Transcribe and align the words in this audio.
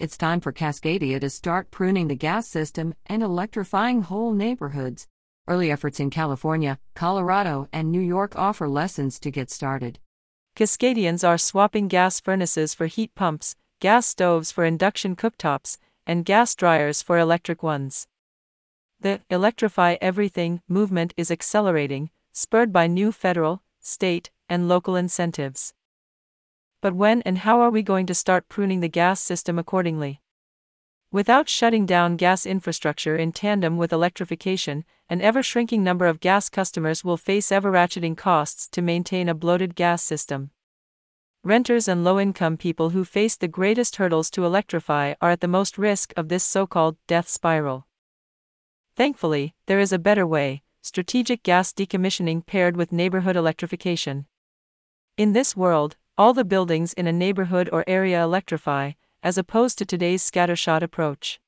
It's 0.00 0.16
time 0.16 0.40
for 0.40 0.52
Cascadia 0.52 1.20
to 1.20 1.30
start 1.30 1.70
pruning 1.70 2.08
the 2.08 2.16
gas 2.16 2.48
system 2.48 2.94
and 3.06 3.22
electrifying 3.22 4.02
whole 4.02 4.32
neighborhoods. 4.32 5.06
Early 5.46 5.70
efforts 5.70 6.00
in 6.00 6.10
California, 6.10 6.80
Colorado, 6.96 7.68
and 7.72 7.92
New 7.92 8.00
York 8.00 8.34
offer 8.34 8.68
lessons 8.68 9.20
to 9.20 9.30
get 9.30 9.52
started. 9.52 10.00
Cascadians 10.56 11.22
are 11.22 11.38
swapping 11.38 11.86
gas 11.86 12.18
furnaces 12.18 12.74
for 12.74 12.86
heat 12.86 13.14
pumps, 13.14 13.54
gas 13.78 14.04
stoves 14.04 14.50
for 14.50 14.64
induction 14.64 15.14
cooktops, 15.14 15.78
and 16.08 16.24
gas 16.24 16.56
dryers 16.56 17.00
for 17.00 17.16
electric 17.16 17.62
ones. 17.62 18.08
The 18.98 19.20
Electrify 19.30 19.98
Everything 20.00 20.60
movement 20.68 21.14
is 21.16 21.30
accelerating, 21.30 22.10
spurred 22.32 22.72
by 22.72 22.88
new 22.88 23.12
federal, 23.12 23.62
state, 23.80 24.32
and 24.48 24.68
local 24.68 24.96
incentives. 24.96 25.72
But 26.84 26.92
when 26.92 27.22
and 27.22 27.38
how 27.38 27.62
are 27.62 27.70
we 27.70 27.82
going 27.82 28.04
to 28.08 28.14
start 28.14 28.50
pruning 28.50 28.80
the 28.80 28.90
gas 28.90 29.18
system 29.18 29.58
accordingly? 29.58 30.20
Without 31.10 31.48
shutting 31.48 31.86
down 31.86 32.18
gas 32.18 32.44
infrastructure 32.44 33.16
in 33.16 33.32
tandem 33.32 33.78
with 33.78 33.90
electrification, 33.90 34.84
an 35.08 35.22
ever 35.22 35.42
shrinking 35.42 35.82
number 35.82 36.04
of 36.04 36.20
gas 36.20 36.50
customers 36.50 37.02
will 37.02 37.16
face 37.16 37.50
ever 37.50 37.72
ratcheting 37.72 38.18
costs 38.18 38.68
to 38.68 38.82
maintain 38.82 39.30
a 39.30 39.34
bloated 39.34 39.74
gas 39.74 40.02
system. 40.02 40.50
Renters 41.42 41.88
and 41.88 42.04
low 42.04 42.20
income 42.20 42.58
people 42.58 42.90
who 42.90 43.06
face 43.06 43.34
the 43.34 43.48
greatest 43.48 43.96
hurdles 43.96 44.28
to 44.32 44.44
electrify 44.44 45.14
are 45.22 45.30
at 45.30 45.40
the 45.40 45.48
most 45.48 45.78
risk 45.78 46.12
of 46.18 46.28
this 46.28 46.44
so 46.44 46.66
called 46.66 46.98
death 47.06 47.30
spiral. 47.30 47.86
Thankfully, 48.94 49.54
there 49.64 49.80
is 49.80 49.90
a 49.90 49.98
better 49.98 50.26
way 50.26 50.62
strategic 50.82 51.42
gas 51.42 51.72
decommissioning 51.72 52.44
paired 52.44 52.76
with 52.76 52.92
neighborhood 52.92 53.36
electrification. 53.36 54.26
In 55.16 55.32
this 55.32 55.56
world, 55.56 55.96
all 56.16 56.32
the 56.32 56.44
buildings 56.44 56.92
in 56.92 57.06
a 57.06 57.12
neighborhood 57.12 57.68
or 57.72 57.84
area 57.86 58.22
electrify, 58.22 58.92
as 59.22 59.36
opposed 59.36 59.78
to 59.78 59.84
today's 59.84 60.28
scattershot 60.28 60.82
approach. 60.82 61.40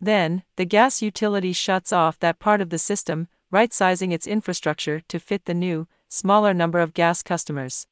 Then, 0.00 0.42
the 0.56 0.64
gas 0.64 1.02
utility 1.02 1.52
shuts 1.52 1.92
off 1.92 2.18
that 2.20 2.38
part 2.38 2.60
of 2.60 2.70
the 2.70 2.78
system, 2.78 3.28
right 3.50 3.72
sizing 3.72 4.12
its 4.12 4.26
infrastructure 4.26 5.00
to 5.08 5.18
fit 5.18 5.44
the 5.44 5.54
new, 5.54 5.88
smaller 6.08 6.54
number 6.54 6.80
of 6.80 6.94
gas 6.94 7.22
customers. 7.22 7.86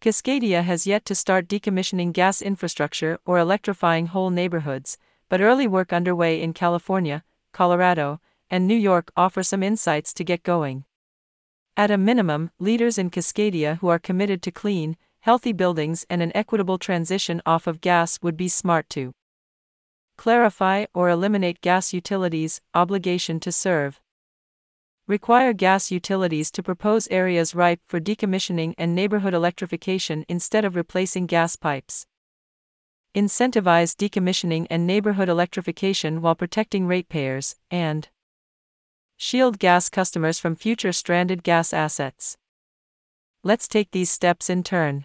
Cascadia 0.00 0.62
has 0.62 0.86
yet 0.86 1.04
to 1.04 1.14
start 1.14 1.46
decommissioning 1.46 2.12
gas 2.12 2.40
infrastructure 2.40 3.18
or 3.26 3.38
electrifying 3.38 4.06
whole 4.06 4.30
neighborhoods, 4.30 4.98
but 5.28 5.40
early 5.40 5.66
work 5.66 5.92
underway 5.92 6.40
in 6.40 6.52
California, 6.52 7.22
Colorado, 7.52 8.20
and 8.50 8.66
New 8.66 8.74
York 8.74 9.12
offer 9.16 9.42
some 9.42 9.62
insights 9.62 10.12
to 10.14 10.24
get 10.24 10.42
going. 10.42 10.84
At 11.76 11.90
a 11.90 11.98
minimum, 11.98 12.50
leaders 12.58 12.98
in 12.98 13.10
Cascadia 13.10 13.78
who 13.78 13.88
are 13.88 13.98
committed 13.98 14.42
to 14.42 14.50
clean, 14.50 14.96
healthy 15.20 15.52
buildings 15.52 16.04
and 16.10 16.22
an 16.22 16.32
equitable 16.34 16.78
transition 16.78 17.40
off 17.46 17.66
of 17.66 17.80
gas 17.80 18.18
would 18.22 18.36
be 18.36 18.48
smart 18.48 18.88
to 18.90 19.12
clarify 20.16 20.84
or 20.92 21.08
eliminate 21.08 21.60
gas 21.60 21.92
utilities' 21.92 22.60
obligation 22.74 23.40
to 23.40 23.50
serve. 23.50 24.00
Require 25.06 25.52
gas 25.52 25.90
utilities 25.90 26.50
to 26.52 26.62
propose 26.62 27.08
areas 27.08 27.54
ripe 27.54 27.80
for 27.84 27.98
decommissioning 27.98 28.74
and 28.78 28.94
neighborhood 28.94 29.34
electrification 29.34 30.24
instead 30.28 30.64
of 30.64 30.76
replacing 30.76 31.26
gas 31.26 31.56
pipes. 31.56 32.06
Incentivize 33.14 33.96
decommissioning 33.96 34.66
and 34.70 34.86
neighborhood 34.86 35.28
electrification 35.28 36.20
while 36.20 36.34
protecting 36.34 36.86
ratepayers, 36.86 37.56
and 37.70 38.08
Shield 39.22 39.58
gas 39.58 39.90
customers 39.90 40.38
from 40.38 40.56
future 40.56 40.94
stranded 40.94 41.42
gas 41.42 41.74
assets. 41.74 42.38
Let's 43.44 43.68
take 43.68 43.90
these 43.90 44.10
steps 44.10 44.48
in 44.48 44.62
turn. 44.62 45.04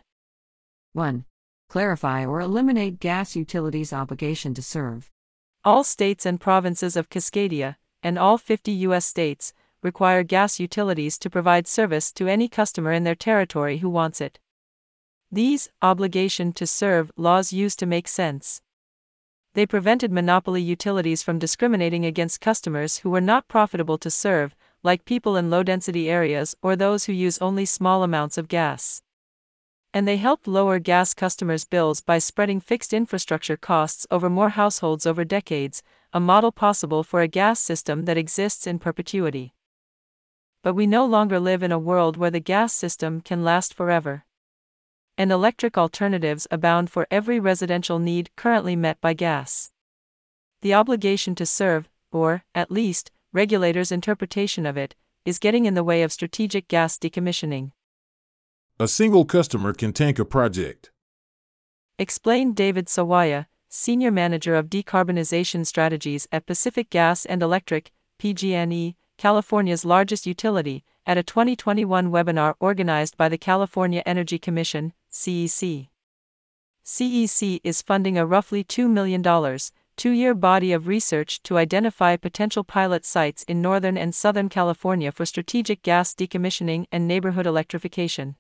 1. 0.94 1.26
Clarify 1.68 2.26
or 2.26 2.40
eliminate 2.40 3.02
gas 3.02 3.36
utilities' 3.36 3.92
obligation 3.92 4.54
to 4.54 4.62
serve. 4.62 5.12
All 5.66 5.84
states 5.84 6.26
and 6.26 6.40
provinces 6.40 6.96
of 6.96 7.10
Cascadia, 7.10 7.76
and 8.02 8.18
all 8.18 8.38
50 8.38 8.72
U.S. 8.88 9.06
states, 9.06 9.52
require 9.84 10.24
gas 10.24 10.62
utilities 10.62 11.18
to 11.18 11.30
provide 11.30 11.68
service 11.68 12.14
to 12.14 12.30
any 12.30 12.48
customer 12.48 12.94
in 12.94 13.04
their 13.04 13.16
territory 13.16 13.80
who 13.80 13.90
wants 13.90 14.22
it. 14.22 14.40
These 15.30 15.68
obligation 15.82 16.54
to 16.54 16.66
serve 16.66 17.12
laws 17.18 17.52
used 17.52 17.80
to 17.80 17.86
make 17.86 18.08
sense 18.08 18.62
they 19.56 19.66
prevented 19.66 20.12
monopoly 20.12 20.62
utilities 20.62 21.24
from 21.24 21.40
discriminating 21.40 22.06
against 22.06 22.42
customers 22.42 22.98
who 23.00 23.10
were 23.10 23.22
not 23.22 23.48
profitable 23.48 23.98
to 23.98 24.12
serve, 24.12 24.54
like 24.84 25.06
people 25.06 25.38
in 25.38 25.50
low 25.50 25.64
density 25.64 26.10
areas 26.10 26.56
or 26.62 26.76
those 26.76 27.06
who 27.06 27.14
use 27.14 27.38
only 27.40 27.66
small 27.66 28.04
amounts 28.04 28.38
of 28.38 28.50
gas. 28.50 29.02
And 29.94 30.06
they 30.06 30.18
helped 30.18 30.46
lower 30.46 30.78
gas 30.78 31.14
customers' 31.14 31.64
bills 31.64 32.02
by 32.02 32.18
spreading 32.18 32.60
fixed 32.60 32.94
infrastructure 32.94 33.56
costs 33.56 34.06
over 34.12 34.30
more 34.30 34.50
households 34.50 35.06
over 35.06 35.24
decades, 35.24 35.82
a 36.12 36.20
model 36.20 36.52
possible 36.52 37.02
for 37.02 37.22
a 37.22 37.28
gas 37.30 37.62
system 37.62 38.04
that 38.04 38.18
exists 38.18 38.68
in 38.68 38.78
perpetuity. 38.78 39.54
But 40.64 40.74
we 40.74 40.86
no 40.86 41.06
longer 41.06 41.40
live 41.40 41.64
in 41.64 41.72
a 41.72 41.80
world 41.80 42.18
where 42.18 42.32
the 42.32 42.42
gas 42.42 42.74
system 42.74 43.22
can 43.22 43.46
last 43.46 43.74
forever 43.74 44.26
and 45.18 45.32
electric 45.32 45.78
alternatives 45.78 46.48
abound 46.52 46.90
for 46.90 47.08
every 47.10 47.40
residential 47.40 48.00
need 48.00 48.30
currently 48.36 48.76
met 48.76 49.00
by 49.02 49.14
gas. 49.14 49.72
The 50.62 50.74
obligation 50.74 51.36
to 51.36 51.46
serve, 51.46 51.90
or, 52.12 52.44
at 52.54 52.72
least, 52.72 53.12
regulators' 53.32 53.92
interpretation 53.92 54.66
of 54.66 54.78
it, 54.78 54.96
is 55.26 55.40
getting 55.40 55.66
in 55.66 55.74
the 55.74 55.84
way 55.84 56.04
of 56.04 56.12
strategic 56.12 56.68
gas 56.68 56.98
decommissioning. 56.98 57.72
A 58.80 58.88
single 58.88 59.26
customer 59.26 59.74
can 59.74 59.94
tank 59.94 60.20
a 60.20 60.26
project. 60.26 60.92
Explained 61.98 62.56
David 62.56 62.88
Sawaya, 62.88 63.46
Senior 63.70 64.12
Manager 64.12 64.56
of 64.56 64.70
Decarbonization 64.70 65.66
Strategies 65.66 66.28
at 66.32 66.46
Pacific 66.46 66.90
Gas 66.90 67.26
and 67.26 67.42
Electric, 67.42 67.92
PG&E, 68.20 68.96
California's 69.18 69.86
largest 69.86 70.26
utility, 70.26 70.84
at 71.06 71.18
a 71.18 71.24
2021 71.24 72.10
webinar 72.12 72.56
organized 72.60 73.16
by 73.18 73.30
the 73.30 73.38
California 73.38 74.02
Energy 74.06 74.40
Commission, 74.40 74.94
CEC. 75.12 75.90
CEC 76.84 77.60
is 77.64 77.82
funding 77.82 78.18
a 78.18 78.26
roughly 78.26 78.64
$2 78.64 78.90
million, 78.90 79.24
two 79.96 80.12
year 80.12 80.34
body 80.34 80.74
of 80.74 80.88
research 80.88 81.42
to 81.44 81.58
identify 81.58 82.16
potential 82.16 82.64
pilot 82.64 83.06
sites 83.06 83.44
in 83.44 83.62
Northern 83.62 83.98
and 83.98 84.14
Southern 84.14 84.50
California 84.50 85.12
for 85.12 85.26
strategic 85.26 85.82
gas 85.84 86.14
decommissioning 86.14 86.86
and 86.92 87.08
neighborhood 87.08 87.46
electrification. 87.46 88.36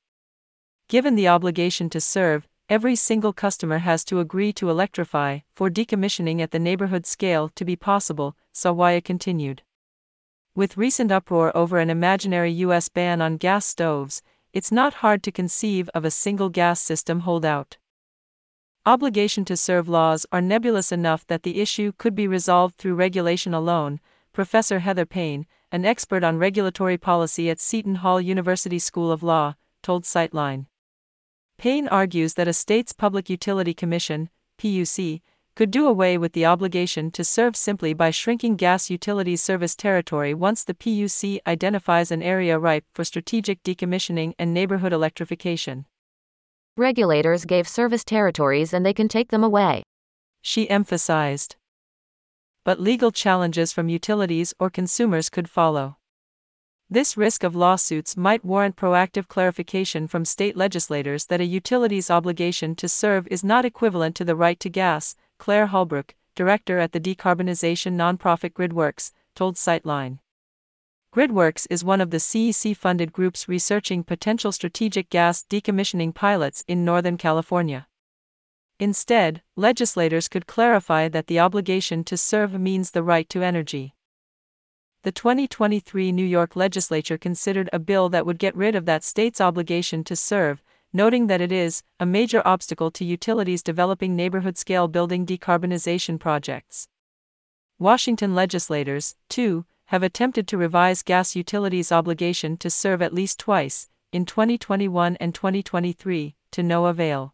Given 0.90 1.16
the 1.16 1.28
obligation 1.28 1.90
to 1.92 2.02
serve, 2.02 2.48
every 2.70 2.96
single 2.96 3.34
customer 3.34 3.80
has 3.80 4.04
to 4.06 4.20
agree 4.20 4.52
to 4.54 4.70
electrify 4.70 5.40
for 5.52 5.70
decommissioning 5.70 6.42
at 6.42 6.52
the 6.52 6.60
neighborhood 6.60 7.06
scale 7.06 7.50
to 7.56 7.66
be 7.66 7.76
possible, 7.76 8.36
Sawaya 8.54 9.04
continued. 9.04 9.62
With 10.58 10.78
recent 10.78 11.12
uproar 11.12 11.52
over 11.56 11.80
an 11.80 11.90
imaginary 11.90 12.50
U.S. 12.50 12.88
ban 12.88 13.22
on 13.22 13.36
gas 13.36 13.66
stoves, 13.66 14.22
it's 14.54 14.72
not 14.72 14.96
hard 15.04 15.22
to 15.24 15.32
conceive 15.32 15.90
of 15.90 16.06
a 16.06 16.12
single 16.12 16.48
gas 16.48 16.80
system 16.80 17.22
holdout. 17.22 17.76
Obligation 18.86 19.44
to 19.44 19.58
serve 19.58 19.90
laws 19.90 20.26
are 20.32 20.40
nebulous 20.42 20.94
enough 20.94 21.28
that 21.28 21.44
the 21.44 21.60
issue 21.60 21.92
could 21.98 22.16
be 22.16 22.26
resolved 22.26 22.78
through 22.78 22.96
regulation 22.96 23.54
alone, 23.54 24.00
Professor 24.32 24.80
Heather 24.80 25.06
Payne, 25.06 25.46
an 25.74 25.84
expert 25.84 26.24
on 26.24 26.38
regulatory 26.38 26.98
policy 26.98 27.50
at 27.50 27.60
Seton 27.60 27.96
Hall 27.96 28.22
University 28.22 28.80
School 28.80 29.12
of 29.12 29.24
Law, 29.24 29.56
told 29.84 30.06
Sightline. 30.06 30.68
Payne 31.58 31.90
argues 31.90 32.36
that 32.36 32.48
a 32.48 32.54
state's 32.54 32.94
Public 32.94 33.30
Utility 33.30 33.74
Commission, 33.74 34.30
PUC, 34.58 35.22
could 35.56 35.72
do 35.72 35.88
away 35.88 36.18
with 36.18 36.34
the 36.34 36.46
obligation 36.46 37.10
to 37.10 37.24
serve 37.24 37.56
simply 37.56 37.94
by 37.94 38.12
shrinking 38.12 38.58
gas 38.58 38.90
utilities 38.90 39.42
service 39.42 39.74
territory 39.74 40.34
once 40.34 40.66
the 40.66 40.74
PUC 40.74 41.40
identifies 41.48 42.12
an 42.12 42.22
area 42.22 42.60
ripe 42.60 42.84
for 42.94 43.06
strategic 43.06 43.64
decommissioning 43.64 44.34
and 44.38 44.54
neighborhood 44.54 44.92
electrification. 44.92 45.86
Regulators 46.76 47.46
gave 47.46 47.70
service 47.70 48.04
territories 48.04 48.74
and 48.74 48.86
they 48.86 48.94
can 48.94 49.08
take 49.08 49.30
them 49.30 49.46
away. 49.46 49.84
She 50.42 50.70
emphasized. 50.70 51.56
But 52.66 52.82
legal 52.82 53.12
challenges 53.12 53.72
from 53.72 53.88
utilities 53.88 54.54
or 54.60 54.70
consumers 54.70 55.30
could 55.30 55.50
follow. 55.50 55.96
This 56.90 57.16
risk 57.16 57.44
of 57.44 57.56
lawsuits 57.56 58.18
might 58.18 58.44
warrant 58.44 58.76
proactive 58.76 59.28
clarification 59.28 60.08
from 60.08 60.26
state 60.26 60.58
legislators 60.58 61.28
that 61.28 61.42
a 61.42 61.46
utility's 61.46 62.12
obligation 62.12 62.76
to 62.76 62.90
serve 62.90 63.26
is 63.32 63.44
not 63.44 63.66
equivalent 63.66 64.16
to 64.18 64.26
the 64.26 64.36
right 64.36 64.60
to 64.60 64.70
gas, 64.70 65.16
Claire 65.38 65.68
Holbrook, 65.68 66.16
director 66.36 66.80
at 66.80 66.92
the 66.92 67.00
decarbonization 67.00 67.94
nonprofit 67.94 68.54
GridWorks, 68.54 69.12
told 69.36 69.56
Sightline. 69.56 70.20
GridWorks 71.14 71.66
is 71.70 71.84
one 71.84 72.02
of 72.02 72.12
the 72.12 72.18
CEC 72.18 72.76
funded 72.76 73.14
groups 73.14 73.48
researching 73.48 74.04
potential 74.04 74.52
strategic 74.52 75.10
gas 75.10 75.46
decommissioning 75.50 76.14
pilots 76.14 76.64
in 76.68 76.84
Northern 76.84 77.18
California. 77.18 77.88
Instead, 78.80 79.42
legislators 79.56 80.28
could 80.28 80.48
clarify 80.48 81.08
that 81.08 81.28
the 81.28 81.40
obligation 81.40 82.04
to 82.04 82.18
serve 82.18 82.60
means 82.60 82.92
the 82.92 83.04
right 83.04 83.30
to 83.30 83.42
energy. 83.42 83.96
The 85.04 85.14
2023 85.14 86.12
New 86.12 86.26
York 86.26 86.58
legislature 86.58 87.18
considered 87.18 87.70
a 87.72 87.80
bill 87.80 88.10
that 88.10 88.26
would 88.26 88.40
get 88.40 88.56
rid 88.56 88.76
of 88.76 88.86
that 88.86 89.04
state's 89.04 89.40
obligation 89.40 90.04
to 90.04 90.16
serve, 90.16 90.62
noting 90.94 91.28
that 91.28 91.42
it 91.42 91.52
is 91.52 91.84
a 92.00 92.06
major 92.06 92.42
obstacle 92.46 92.92
to 92.92 93.06
utilities 93.06 93.64
developing 93.64 94.16
neighborhood 94.16 94.58
scale 94.58 94.88
building 94.88 95.26
decarbonization 95.26 96.20
projects. 96.20 96.88
Washington 97.78 98.34
legislators, 98.34 99.16
too, 99.30 99.66
have 99.86 100.04
attempted 100.04 100.48
to 100.48 100.58
revise 100.58 101.04
gas 101.04 101.36
utilities' 101.36 101.92
obligation 101.92 102.58
to 102.58 102.70
serve 102.70 103.02
at 103.02 103.14
least 103.14 103.40
twice, 103.40 103.90
in 104.12 104.26
2021 104.26 105.18
and 105.18 105.36
2023, 105.36 106.36
to 106.52 106.64
no 106.64 106.86
avail. 106.86 107.34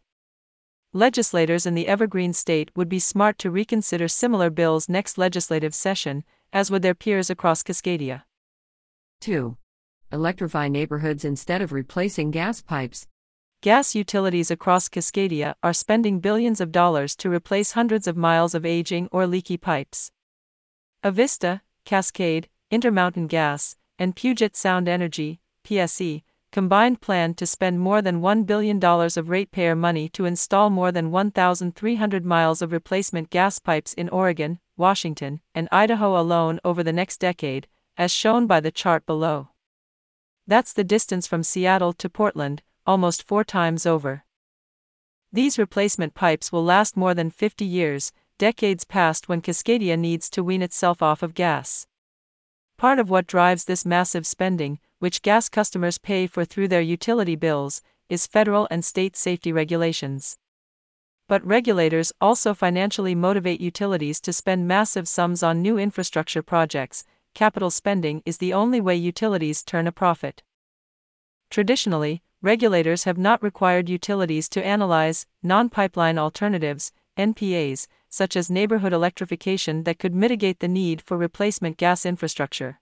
Legislators 0.92 1.64
in 1.64 1.74
the 1.74 1.88
Evergreen 1.88 2.32
state 2.32 2.70
would 2.76 2.88
be 2.88 2.98
smart 2.98 3.38
to 3.38 3.50
reconsider 3.50 4.08
similar 4.08 4.50
bills 4.50 4.88
next 4.88 5.16
legislative 5.16 5.74
session, 5.74 6.24
as 6.52 6.70
would 6.70 6.82
their 6.82 6.94
peers 6.94 7.30
across 7.30 7.62
Cascadia. 7.62 8.24
2. 9.20 9.56
Electrify 10.12 10.68
neighborhoods 10.68 11.24
instead 11.24 11.62
of 11.62 11.72
replacing 11.72 12.30
gas 12.30 12.60
pipes. 12.60 13.06
Gas 13.62 13.94
utilities 13.94 14.50
across 14.50 14.88
Cascadia 14.88 15.54
are 15.62 15.72
spending 15.72 16.18
billions 16.18 16.60
of 16.60 16.72
dollars 16.72 17.14
to 17.14 17.30
replace 17.30 17.72
hundreds 17.72 18.08
of 18.08 18.16
miles 18.16 18.56
of 18.56 18.66
aging 18.66 19.08
or 19.12 19.24
leaky 19.24 19.56
pipes. 19.56 20.10
Avista, 21.04 21.60
Cascade, 21.84 22.48
Intermountain 22.72 23.28
Gas, 23.28 23.76
and 24.00 24.16
Puget 24.16 24.56
Sound 24.56 24.88
Energy, 24.88 25.38
PSE, 25.64 26.24
combined 26.50 27.00
plan 27.00 27.34
to 27.34 27.46
spend 27.46 27.78
more 27.78 28.02
than 28.02 28.20
$1 28.20 28.46
billion 28.46 28.82
of 28.82 29.30
ratepayer 29.30 29.76
money 29.76 30.08
to 30.08 30.24
install 30.24 30.68
more 30.68 30.90
than 30.90 31.12
1,300 31.12 32.24
miles 32.24 32.62
of 32.62 32.72
replacement 32.72 33.30
gas 33.30 33.60
pipes 33.60 33.94
in 33.94 34.08
Oregon, 34.08 34.58
Washington, 34.76 35.40
and 35.54 35.68
Idaho 35.70 36.18
alone 36.18 36.58
over 36.64 36.82
the 36.82 36.92
next 36.92 37.18
decade, 37.18 37.68
as 37.96 38.10
shown 38.10 38.48
by 38.48 38.58
the 38.58 38.72
chart 38.72 39.06
below. 39.06 39.50
That's 40.48 40.72
the 40.72 40.82
distance 40.82 41.28
from 41.28 41.44
Seattle 41.44 41.92
to 41.92 42.10
Portland, 42.10 42.64
almost 42.86 43.22
four 43.22 43.44
times 43.44 43.86
over. 43.86 44.24
These 45.32 45.58
replacement 45.58 46.14
pipes 46.14 46.52
will 46.52 46.64
last 46.64 46.96
more 46.96 47.14
than 47.14 47.30
50 47.30 47.64
years, 47.64 48.12
decades 48.38 48.84
past 48.84 49.28
when 49.28 49.40
Cascadia 49.40 49.98
needs 49.98 50.28
to 50.30 50.44
wean 50.44 50.62
itself 50.62 51.02
off 51.02 51.22
of 51.22 51.34
gas. 51.34 51.86
Part 52.76 52.98
of 52.98 53.08
what 53.08 53.26
drives 53.26 53.64
this 53.64 53.86
massive 53.86 54.26
spending, 54.26 54.78
which 54.98 55.22
gas 55.22 55.48
customers 55.48 55.98
pay 55.98 56.26
for 56.26 56.44
through 56.44 56.68
their 56.68 56.80
utility 56.80 57.36
bills, 57.36 57.80
is 58.08 58.26
federal 58.26 58.68
and 58.70 58.84
state 58.84 59.16
safety 59.16 59.52
regulations. 59.52 60.36
But 61.28 61.46
regulators 61.46 62.12
also 62.20 62.52
financially 62.52 63.14
motivate 63.14 63.60
utilities 63.60 64.20
to 64.20 64.32
spend 64.32 64.68
massive 64.68 65.08
sums 65.08 65.42
on 65.42 65.62
new 65.62 65.78
infrastructure 65.78 66.42
projects. 66.42 67.04
Capital 67.34 67.70
spending 67.70 68.22
is 68.26 68.38
the 68.38 68.52
only 68.52 68.80
way 68.80 68.96
utilities 68.96 69.62
turn 69.62 69.86
a 69.86 69.92
profit. 69.92 70.42
Traditionally, 71.48 72.22
regulators 72.42 73.04
have 73.04 73.16
not 73.16 73.42
required 73.42 73.88
utilities 73.88 74.48
to 74.50 74.66
analyze 74.66 75.26
non 75.42 75.70
pipeline 75.70 76.18
alternatives, 76.18 76.92
NPAs, 77.16 77.86
such 78.08 78.36
as 78.36 78.50
neighborhood 78.50 78.92
electrification 78.92 79.84
that 79.84 79.98
could 79.98 80.14
mitigate 80.14 80.60
the 80.60 80.68
need 80.68 81.00
for 81.00 81.16
replacement 81.16 81.76
gas 81.76 82.04
infrastructure. 82.04 82.80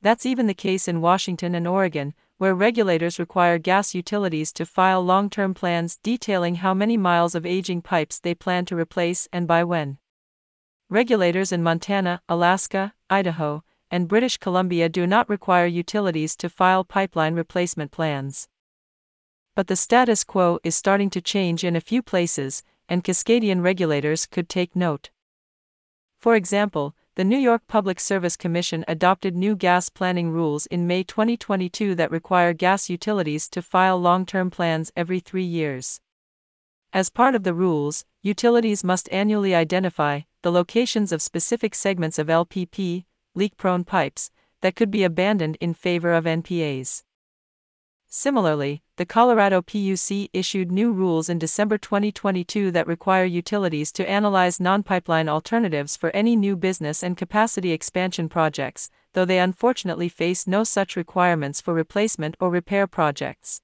That's 0.00 0.24
even 0.24 0.46
the 0.46 0.54
case 0.54 0.88
in 0.88 1.02
Washington 1.02 1.54
and 1.54 1.66
Oregon, 1.66 2.14
where 2.38 2.54
regulators 2.54 3.18
require 3.18 3.58
gas 3.58 3.94
utilities 3.94 4.50
to 4.54 4.64
file 4.64 5.04
long 5.04 5.28
term 5.28 5.52
plans 5.52 5.98
detailing 6.02 6.56
how 6.56 6.72
many 6.72 6.96
miles 6.96 7.34
of 7.34 7.44
aging 7.44 7.82
pipes 7.82 8.18
they 8.18 8.34
plan 8.34 8.64
to 8.66 8.76
replace 8.76 9.28
and 9.30 9.46
by 9.46 9.62
when. 9.62 9.98
Regulators 10.88 11.52
in 11.52 11.62
Montana, 11.62 12.22
Alaska, 12.28 12.94
Idaho, 13.10 13.62
and 13.90 14.08
British 14.08 14.38
Columbia 14.38 14.88
do 14.88 15.06
not 15.06 15.28
require 15.28 15.66
utilities 15.66 16.34
to 16.36 16.48
file 16.48 16.84
pipeline 16.84 17.34
replacement 17.34 17.90
plans. 17.90 18.48
But 19.60 19.66
the 19.66 19.76
status 19.76 20.24
quo 20.24 20.58
is 20.64 20.74
starting 20.74 21.10
to 21.10 21.20
change 21.20 21.64
in 21.64 21.76
a 21.76 21.82
few 21.82 22.00
places, 22.00 22.62
and 22.88 23.04
Cascadian 23.04 23.62
regulators 23.62 24.24
could 24.24 24.48
take 24.48 24.74
note. 24.74 25.10
For 26.18 26.34
example, 26.34 26.96
the 27.16 27.24
New 27.24 27.36
York 27.36 27.64
Public 27.68 28.00
Service 28.00 28.38
Commission 28.38 28.86
adopted 28.88 29.36
new 29.36 29.54
gas 29.54 29.90
planning 29.90 30.30
rules 30.30 30.64
in 30.64 30.86
May 30.86 31.02
2022 31.02 31.94
that 31.96 32.10
require 32.10 32.54
gas 32.54 32.88
utilities 32.88 33.50
to 33.50 33.60
file 33.60 34.00
long 34.00 34.24
term 34.24 34.48
plans 34.48 34.92
every 34.96 35.20
three 35.20 35.44
years. 35.44 36.00
As 36.94 37.10
part 37.10 37.34
of 37.34 37.42
the 37.42 37.52
rules, 37.52 38.06
utilities 38.22 38.82
must 38.82 39.12
annually 39.12 39.54
identify 39.54 40.20
the 40.40 40.50
locations 40.50 41.12
of 41.12 41.20
specific 41.20 41.74
segments 41.74 42.18
of 42.18 42.28
LPP, 42.28 43.04
leak 43.34 43.58
prone 43.58 43.84
pipes, 43.84 44.30
that 44.62 44.74
could 44.74 44.90
be 44.90 45.04
abandoned 45.04 45.58
in 45.60 45.74
favor 45.74 46.14
of 46.14 46.24
NPAs. 46.24 47.02
Similarly, 48.12 48.82
the 49.00 49.06
Colorado 49.06 49.62
PUC 49.62 50.28
issued 50.34 50.70
new 50.70 50.92
rules 50.92 51.30
in 51.30 51.38
December 51.38 51.78
2022 51.78 52.70
that 52.72 52.86
require 52.86 53.24
utilities 53.24 53.90
to 53.92 54.06
analyze 54.06 54.60
non 54.60 54.82
pipeline 54.82 55.26
alternatives 55.26 55.96
for 55.96 56.10
any 56.10 56.36
new 56.36 56.54
business 56.54 57.02
and 57.02 57.16
capacity 57.16 57.72
expansion 57.72 58.28
projects, 58.28 58.90
though 59.14 59.24
they 59.24 59.38
unfortunately 59.38 60.10
face 60.10 60.46
no 60.46 60.64
such 60.64 60.96
requirements 60.96 61.62
for 61.62 61.72
replacement 61.72 62.36
or 62.40 62.50
repair 62.50 62.86
projects. 62.86 63.62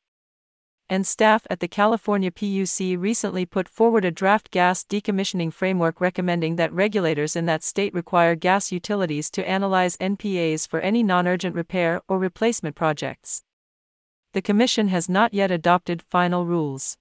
And 0.89 1.07
staff 1.07 1.47
at 1.51 1.61
the 1.61 1.69
California 1.69 2.31
PUC 2.31 2.99
recently 2.99 3.45
put 3.45 3.69
forward 3.69 4.07
a 4.07 4.11
draft 4.11 4.51
gas 4.51 4.85
decommissioning 4.85 5.53
framework 5.53 6.01
recommending 6.01 6.57
that 6.57 6.73
regulators 6.73 7.37
in 7.37 7.45
that 7.45 7.63
state 7.63 7.93
require 7.93 8.37
gas 8.37 8.73
utilities 8.73 9.29
to 9.33 9.47
analyze 9.47 9.99
NPAs 9.99 10.67
for 10.67 10.81
any 10.81 11.03
non 11.03 11.29
urgent 11.29 11.55
repair 11.55 12.01
or 12.09 12.19
replacement 12.19 12.75
projects 12.75 13.43
the 14.37 14.43
Commission 14.43 14.89
has 14.89 15.09
not 15.09 15.33
yet 15.33 15.51
adopted 15.51 16.03
final 16.03 16.45
rules. 16.45 16.99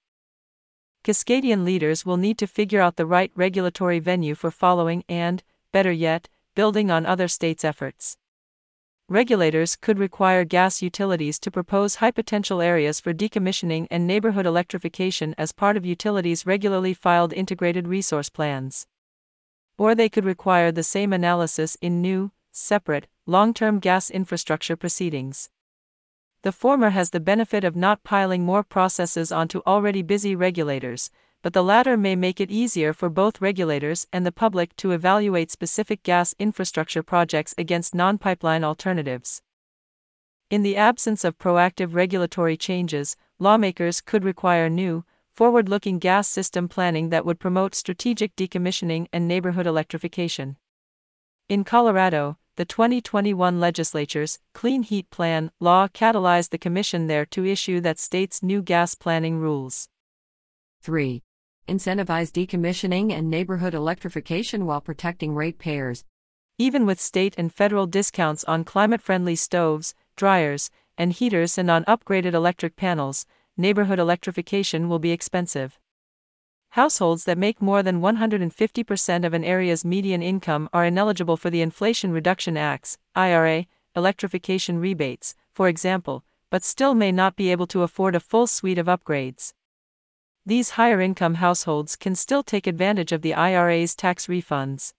Cascadian 1.03 1.65
leaders 1.65 2.05
will 2.05 2.15
need 2.15 2.37
to 2.37 2.47
figure 2.47 2.79
out 2.79 2.95
the 2.95 3.05
right 3.05 3.29
regulatory 3.35 3.99
venue 3.99 4.35
for 4.35 4.49
following 4.49 5.03
and, 5.09 5.43
better 5.73 5.91
yet, 5.91 6.29
building 6.55 6.89
on 6.89 7.05
other 7.05 7.27
states' 7.27 7.65
efforts. 7.65 8.15
Regulators 9.09 9.75
could 9.75 9.99
require 9.99 10.45
gas 10.45 10.81
utilities 10.81 11.37
to 11.39 11.51
propose 11.51 11.95
high 11.95 12.09
potential 12.09 12.61
areas 12.61 13.01
for 13.01 13.13
decommissioning 13.13 13.85
and 13.91 14.07
neighborhood 14.07 14.45
electrification 14.45 15.35
as 15.37 15.51
part 15.51 15.75
of 15.75 15.85
utilities' 15.85 16.45
regularly 16.45 16.93
filed 16.93 17.33
integrated 17.33 17.85
resource 17.85 18.29
plans. 18.29 18.87
Or 19.77 19.93
they 19.93 20.07
could 20.07 20.23
require 20.23 20.71
the 20.71 20.83
same 20.83 21.11
analysis 21.11 21.75
in 21.81 22.01
new, 22.01 22.31
separate, 22.53 23.07
long 23.25 23.53
term 23.53 23.79
gas 23.79 24.09
infrastructure 24.09 24.77
proceedings. 24.77 25.49
The 26.45 26.51
former 26.51 26.91
has 26.91 27.09
the 27.09 27.19
benefit 27.19 27.63
of 27.63 27.75
not 27.75 28.03
piling 28.03 28.43
more 28.43 28.61
processes 28.61 29.31
onto 29.31 29.63
already 29.65 30.03
busy 30.03 30.35
regulators, 30.35 31.09
but 31.41 31.53
the 31.53 31.63
latter 31.63 31.97
may 31.97 32.15
make 32.15 32.39
it 32.39 32.51
easier 32.51 32.93
for 32.93 33.09
both 33.09 33.41
regulators 33.41 34.05
and 34.13 34.27
the 34.27 34.31
public 34.31 34.75
to 34.75 34.91
evaluate 34.91 35.49
specific 35.49 36.03
gas 36.03 36.35
infrastructure 36.37 37.01
projects 37.01 37.55
against 37.57 37.95
non 37.95 38.19
pipeline 38.19 38.63
alternatives. 38.63 39.41
In 40.51 40.61
the 40.61 40.77
absence 40.77 41.23
of 41.23 41.39
proactive 41.39 41.95
regulatory 41.95 42.57
changes, 42.57 43.17
lawmakers 43.39 43.99
could 43.99 44.23
require 44.23 44.69
new, 44.69 45.03
forward 45.33 45.67
looking 45.67 45.97
gas 45.97 46.27
system 46.27 46.67
planning 46.67 47.09
that 47.09 47.25
would 47.25 47.39
promote 47.39 47.73
strategic 47.73 48.35
decommissioning 48.35 49.07
and 49.11 49.27
neighborhood 49.27 49.65
electrification. 49.65 50.57
In 51.49 51.63
Colorado, 51.63 52.37
the 52.57 52.65
2021 52.65 53.59
legislature's 53.59 54.39
Clean 54.53 54.81
Heat 54.81 55.09
Plan 55.09 55.51
law 55.59 55.89
catalyzed 55.89 56.51
the 56.51 56.57
Commission 56.57 57.07
there 57.07 57.25
to 57.25 57.45
issue 57.45 57.81
that 57.81 57.99
state's 57.99 58.41
new 58.41 58.61
gas 58.61 58.95
planning 58.95 59.39
rules. 59.39 59.89
3. 60.81 61.21
Incentivize 61.67 62.31
decommissioning 62.31 63.11
and 63.11 63.29
neighborhood 63.29 63.73
electrification 63.73 64.65
while 64.65 64.79
protecting 64.79 65.35
ratepayers. 65.35 66.05
Even 66.57 66.85
with 66.85 67.01
state 67.01 67.35
and 67.37 67.53
federal 67.53 67.87
discounts 67.87 68.45
on 68.45 68.63
climate 68.63 69.01
friendly 69.01 69.35
stoves, 69.35 69.93
dryers, 70.15 70.69
and 70.97 71.11
heaters 71.11 71.57
and 71.57 71.69
on 71.69 71.83
upgraded 71.85 72.33
electric 72.33 72.77
panels, 72.77 73.25
neighborhood 73.57 73.99
electrification 73.99 74.87
will 74.87 74.99
be 74.99 75.11
expensive. 75.11 75.77
Households 76.75 77.23
that 77.23 77.37
make 77.37 77.61
more 77.61 77.81
than 77.81 78.01
150% 78.01 79.25
of 79.25 79.33
an 79.33 79.45
area's 79.45 79.85
median 79.85 80.21
income 80.21 80.67
are 80.73 80.83
ineligible 80.83 81.37
for 81.37 81.49
the 81.49 81.61
Inflation 81.61 82.11
Reduction 82.11 82.57
Act's 82.57 82.97
IRA 83.15 83.67
electrification 83.95 84.77
rebates, 84.77 85.35
for 85.53 85.69
example, 85.69 86.25
but 86.51 86.65
still 86.65 86.93
may 86.93 87.13
not 87.13 87.37
be 87.37 87.49
able 87.49 87.65
to 87.67 87.83
afford 87.83 88.13
a 88.13 88.19
full 88.19 88.45
suite 88.45 88.77
of 88.77 88.87
upgrades. 88.87 89.53
These 90.45 90.71
higher 90.71 90.99
income 90.99 91.35
households 91.35 91.95
can 91.95 92.13
still 92.13 92.43
take 92.43 92.67
advantage 92.67 93.13
of 93.13 93.21
the 93.21 93.33
IRA's 93.33 93.95
tax 93.95 94.27
refunds. 94.27 94.91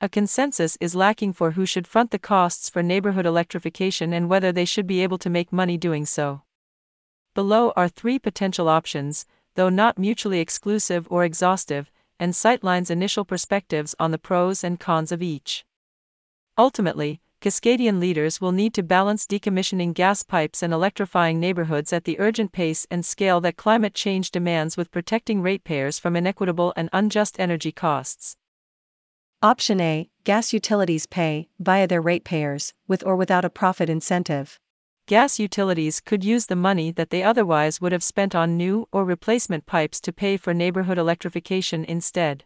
A 0.00 0.08
consensus 0.08 0.76
is 0.80 0.96
lacking 0.96 1.34
for 1.34 1.52
who 1.52 1.66
should 1.66 1.86
front 1.86 2.10
the 2.10 2.18
costs 2.18 2.68
for 2.68 2.82
neighborhood 2.82 3.26
electrification 3.26 4.12
and 4.12 4.28
whether 4.28 4.50
they 4.50 4.64
should 4.64 4.88
be 4.88 5.04
able 5.04 5.18
to 5.18 5.30
make 5.30 5.52
money 5.52 5.78
doing 5.78 6.04
so. 6.04 6.42
Below 7.32 7.72
are 7.76 7.88
three 7.88 8.18
potential 8.18 8.68
options 8.68 9.24
though 9.54 9.68
not 9.68 9.98
mutually 9.98 10.40
exclusive 10.40 11.06
or 11.10 11.24
exhaustive, 11.24 11.90
and 12.18 12.32
Sightline's 12.32 12.90
initial 12.90 13.24
perspectives 13.24 13.94
on 13.98 14.10
the 14.10 14.18
pros 14.18 14.62
and 14.62 14.78
cons 14.78 15.12
of 15.12 15.22
each. 15.22 15.64
Ultimately, 16.56 17.20
Cascadian 17.40 18.00
leaders 18.00 18.40
will 18.40 18.52
need 18.52 18.72
to 18.72 18.82
balance 18.82 19.26
decommissioning 19.26 19.92
gas 19.92 20.22
pipes 20.22 20.62
and 20.62 20.72
electrifying 20.72 21.38
neighborhoods 21.38 21.92
at 21.92 22.04
the 22.04 22.18
urgent 22.18 22.52
pace 22.52 22.86
and 22.90 23.04
scale 23.04 23.40
that 23.42 23.56
climate 23.56 23.92
change 23.92 24.30
demands 24.30 24.76
with 24.76 24.90
protecting 24.90 25.42
ratepayers 25.42 25.98
from 25.98 26.16
inequitable 26.16 26.72
and 26.74 26.88
unjust 26.92 27.38
energy 27.38 27.70
costs. 27.70 28.36
Option 29.42 29.78
A 29.78 30.08
Gas 30.24 30.54
utilities 30.54 31.04
pay, 31.04 31.50
via 31.60 31.86
their 31.86 32.00
ratepayers, 32.00 32.72
with 32.88 33.04
or 33.04 33.14
without 33.14 33.44
a 33.44 33.50
profit 33.50 33.90
incentive. 33.90 34.58
Gas 35.06 35.38
utilities 35.38 36.00
could 36.00 36.24
use 36.24 36.46
the 36.46 36.56
money 36.56 36.90
that 36.90 37.10
they 37.10 37.22
otherwise 37.22 37.78
would 37.78 37.92
have 37.92 38.02
spent 38.02 38.34
on 38.34 38.56
new 38.56 38.88
or 38.90 39.04
replacement 39.04 39.66
pipes 39.66 40.00
to 40.00 40.14
pay 40.14 40.38
for 40.38 40.54
neighborhood 40.54 40.96
electrification 40.96 41.84
instead. 41.84 42.44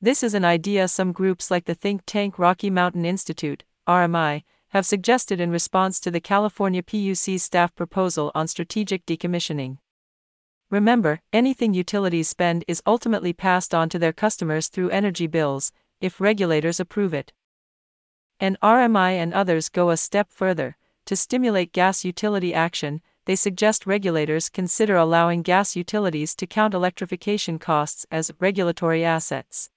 This 0.00 0.22
is 0.22 0.32
an 0.32 0.46
idea 0.46 0.88
some 0.88 1.12
groups 1.12 1.50
like 1.50 1.66
the 1.66 1.74
think 1.74 2.04
tank 2.06 2.38
Rocky 2.38 2.70
Mountain 2.70 3.04
Institute, 3.04 3.64
RMI, 3.86 4.44
have 4.68 4.86
suggested 4.86 5.40
in 5.40 5.50
response 5.50 6.00
to 6.00 6.10
the 6.10 6.20
California 6.20 6.82
PUC's 6.82 7.42
staff 7.42 7.74
proposal 7.74 8.32
on 8.34 8.48
strategic 8.48 9.04
decommissioning. 9.04 9.76
Remember, 10.70 11.20
anything 11.34 11.74
utilities 11.74 12.28
spend 12.28 12.64
is 12.66 12.82
ultimately 12.86 13.34
passed 13.34 13.74
on 13.74 13.90
to 13.90 13.98
their 13.98 14.14
customers 14.14 14.68
through 14.68 14.88
energy 14.88 15.26
bills, 15.26 15.70
if 16.00 16.18
regulators 16.18 16.80
approve 16.80 17.12
it. 17.12 17.34
And 18.40 18.58
RMI 18.60 19.12
and 19.12 19.34
others 19.34 19.68
go 19.68 19.90
a 19.90 19.98
step 19.98 20.30
further. 20.30 20.78
To 21.08 21.16
stimulate 21.16 21.72
gas 21.72 22.04
utility 22.04 22.52
action, 22.52 23.00
they 23.24 23.34
suggest 23.34 23.86
regulators 23.86 24.50
consider 24.50 24.94
allowing 24.94 25.40
gas 25.40 25.74
utilities 25.74 26.34
to 26.34 26.46
count 26.46 26.74
electrification 26.74 27.58
costs 27.58 28.04
as 28.10 28.30
regulatory 28.40 29.06
assets. 29.06 29.70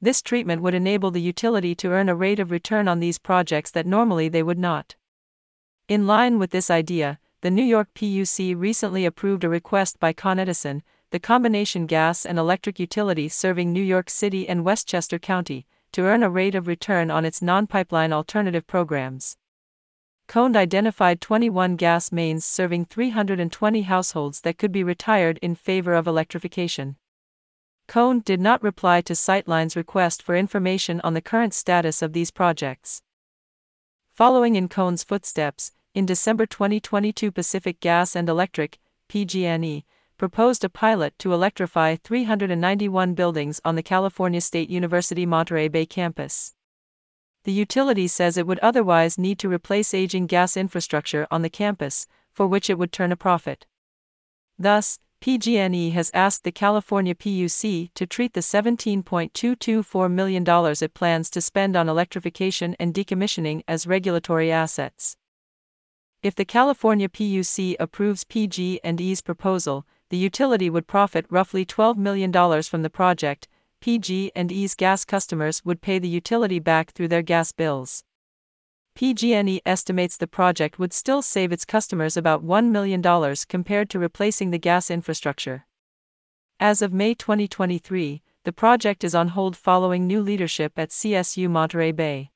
This 0.00 0.22
treatment 0.22 0.62
would 0.62 0.72
enable 0.72 1.10
the 1.10 1.20
utility 1.20 1.74
to 1.74 1.90
earn 1.90 2.08
a 2.08 2.14
rate 2.14 2.38
of 2.38 2.50
return 2.50 2.88
on 2.88 2.98
these 2.98 3.18
projects 3.18 3.70
that 3.72 3.84
normally 3.84 4.30
they 4.30 4.42
would 4.42 4.58
not. 4.58 4.96
In 5.86 6.06
line 6.06 6.38
with 6.38 6.50
this 6.50 6.70
idea, 6.70 7.18
the 7.42 7.50
New 7.50 7.62
York 7.62 7.92
PUC 7.92 8.58
recently 8.58 9.04
approved 9.04 9.44
a 9.44 9.50
request 9.50 10.00
by 10.00 10.14
Con 10.14 10.38
Edison 10.38 10.82
the 11.10 11.20
combination 11.20 11.84
gas 11.84 12.24
and 12.24 12.38
electric 12.38 12.80
utility 12.80 13.28
serving 13.28 13.70
New 13.70 13.82
York 13.82 14.08
City 14.08 14.48
and 14.48 14.64
Westchester 14.64 15.18
County, 15.18 15.66
to 15.92 16.04
earn 16.04 16.22
a 16.22 16.30
rate 16.30 16.54
of 16.54 16.66
return 16.66 17.10
on 17.10 17.26
its 17.26 17.42
non 17.42 17.66
pipeline 17.66 18.14
alternative 18.14 18.66
programs. 18.66 19.36
CONE 20.28 20.56
identified 20.56 21.22
21 21.22 21.76
gas 21.76 22.12
mains 22.12 22.44
serving 22.44 22.84
320 22.84 23.82
households 23.82 24.42
that 24.42 24.58
could 24.58 24.70
be 24.70 24.84
retired 24.84 25.38
in 25.40 25.54
favor 25.54 25.94
of 25.94 26.06
electrification. 26.06 26.96
CONE 27.86 28.20
did 28.20 28.38
not 28.38 28.62
reply 28.62 29.00
to 29.00 29.14
Sightline's 29.14 29.74
request 29.74 30.22
for 30.22 30.36
information 30.36 31.00
on 31.02 31.14
the 31.14 31.22
current 31.22 31.54
status 31.54 32.02
of 32.02 32.12
these 32.12 32.30
projects. 32.30 33.00
Following 34.10 34.54
in 34.54 34.68
CONE's 34.68 35.02
footsteps, 35.02 35.72
in 35.94 36.04
December 36.04 36.44
2022, 36.44 37.32
Pacific 37.32 37.80
Gas 37.80 38.14
and 38.14 38.28
Electric, 38.28 38.78
PG&E, 39.08 39.86
proposed 40.18 40.62
a 40.62 40.68
pilot 40.68 41.18
to 41.20 41.32
electrify 41.32 41.96
391 41.96 43.14
buildings 43.14 43.62
on 43.64 43.76
the 43.76 43.82
California 43.82 44.42
State 44.42 44.68
University 44.68 45.24
Monterey 45.24 45.68
Bay 45.68 45.86
campus. 45.86 46.54
The 47.48 47.54
utility 47.54 48.08
says 48.08 48.36
it 48.36 48.46
would 48.46 48.58
otherwise 48.58 49.16
need 49.16 49.38
to 49.38 49.48
replace 49.48 49.94
aging 49.94 50.26
gas 50.26 50.54
infrastructure 50.54 51.26
on 51.30 51.40
the 51.40 51.48
campus, 51.48 52.06
for 52.30 52.46
which 52.46 52.68
it 52.68 52.78
would 52.78 52.92
turn 52.92 53.10
a 53.10 53.16
profit. 53.16 53.64
Thus, 54.58 54.98
PG&E 55.20 55.88
has 55.92 56.10
asked 56.12 56.44
the 56.44 56.52
California 56.52 57.14
PUC 57.14 57.90
to 57.94 58.06
treat 58.06 58.34
the 58.34 58.42
$17.224 58.42 60.12
million 60.12 60.44
it 60.46 60.92
plans 60.92 61.30
to 61.30 61.40
spend 61.40 61.74
on 61.74 61.88
electrification 61.88 62.76
and 62.78 62.92
decommissioning 62.92 63.62
as 63.66 63.86
regulatory 63.86 64.52
assets. 64.52 65.16
If 66.22 66.34
the 66.34 66.44
California 66.44 67.08
PUC 67.08 67.76
approves 67.80 68.24
PG&E's 68.24 69.22
proposal, 69.22 69.86
the 70.10 70.18
utility 70.18 70.68
would 70.68 70.86
profit 70.86 71.24
roughly 71.30 71.64
$12 71.64 71.96
million 71.96 72.30
from 72.64 72.82
the 72.82 72.90
project. 72.90 73.48
PG&E's 73.80 74.74
gas 74.74 75.04
customers 75.04 75.64
would 75.64 75.80
pay 75.80 75.98
the 75.98 76.08
utility 76.08 76.58
back 76.58 76.92
through 76.92 77.08
their 77.08 77.22
gas 77.22 77.52
bills. 77.52 78.04
PG&E 78.94 79.60
estimates 79.64 80.16
the 80.16 80.26
project 80.26 80.78
would 80.78 80.92
still 80.92 81.22
save 81.22 81.52
its 81.52 81.64
customers 81.64 82.16
about 82.16 82.44
$1 82.44 82.70
million 82.70 83.02
compared 83.48 83.88
to 83.90 83.98
replacing 83.98 84.50
the 84.50 84.58
gas 84.58 84.90
infrastructure. 84.90 85.66
As 86.58 86.82
of 86.82 86.92
May 86.92 87.14
2023, 87.14 88.22
the 88.44 88.52
project 88.52 89.04
is 89.04 89.14
on 89.14 89.28
hold 89.28 89.56
following 89.56 90.06
new 90.06 90.20
leadership 90.20 90.72
at 90.76 90.90
CSU 90.90 91.48
Monterey 91.48 91.92
Bay 91.92 92.30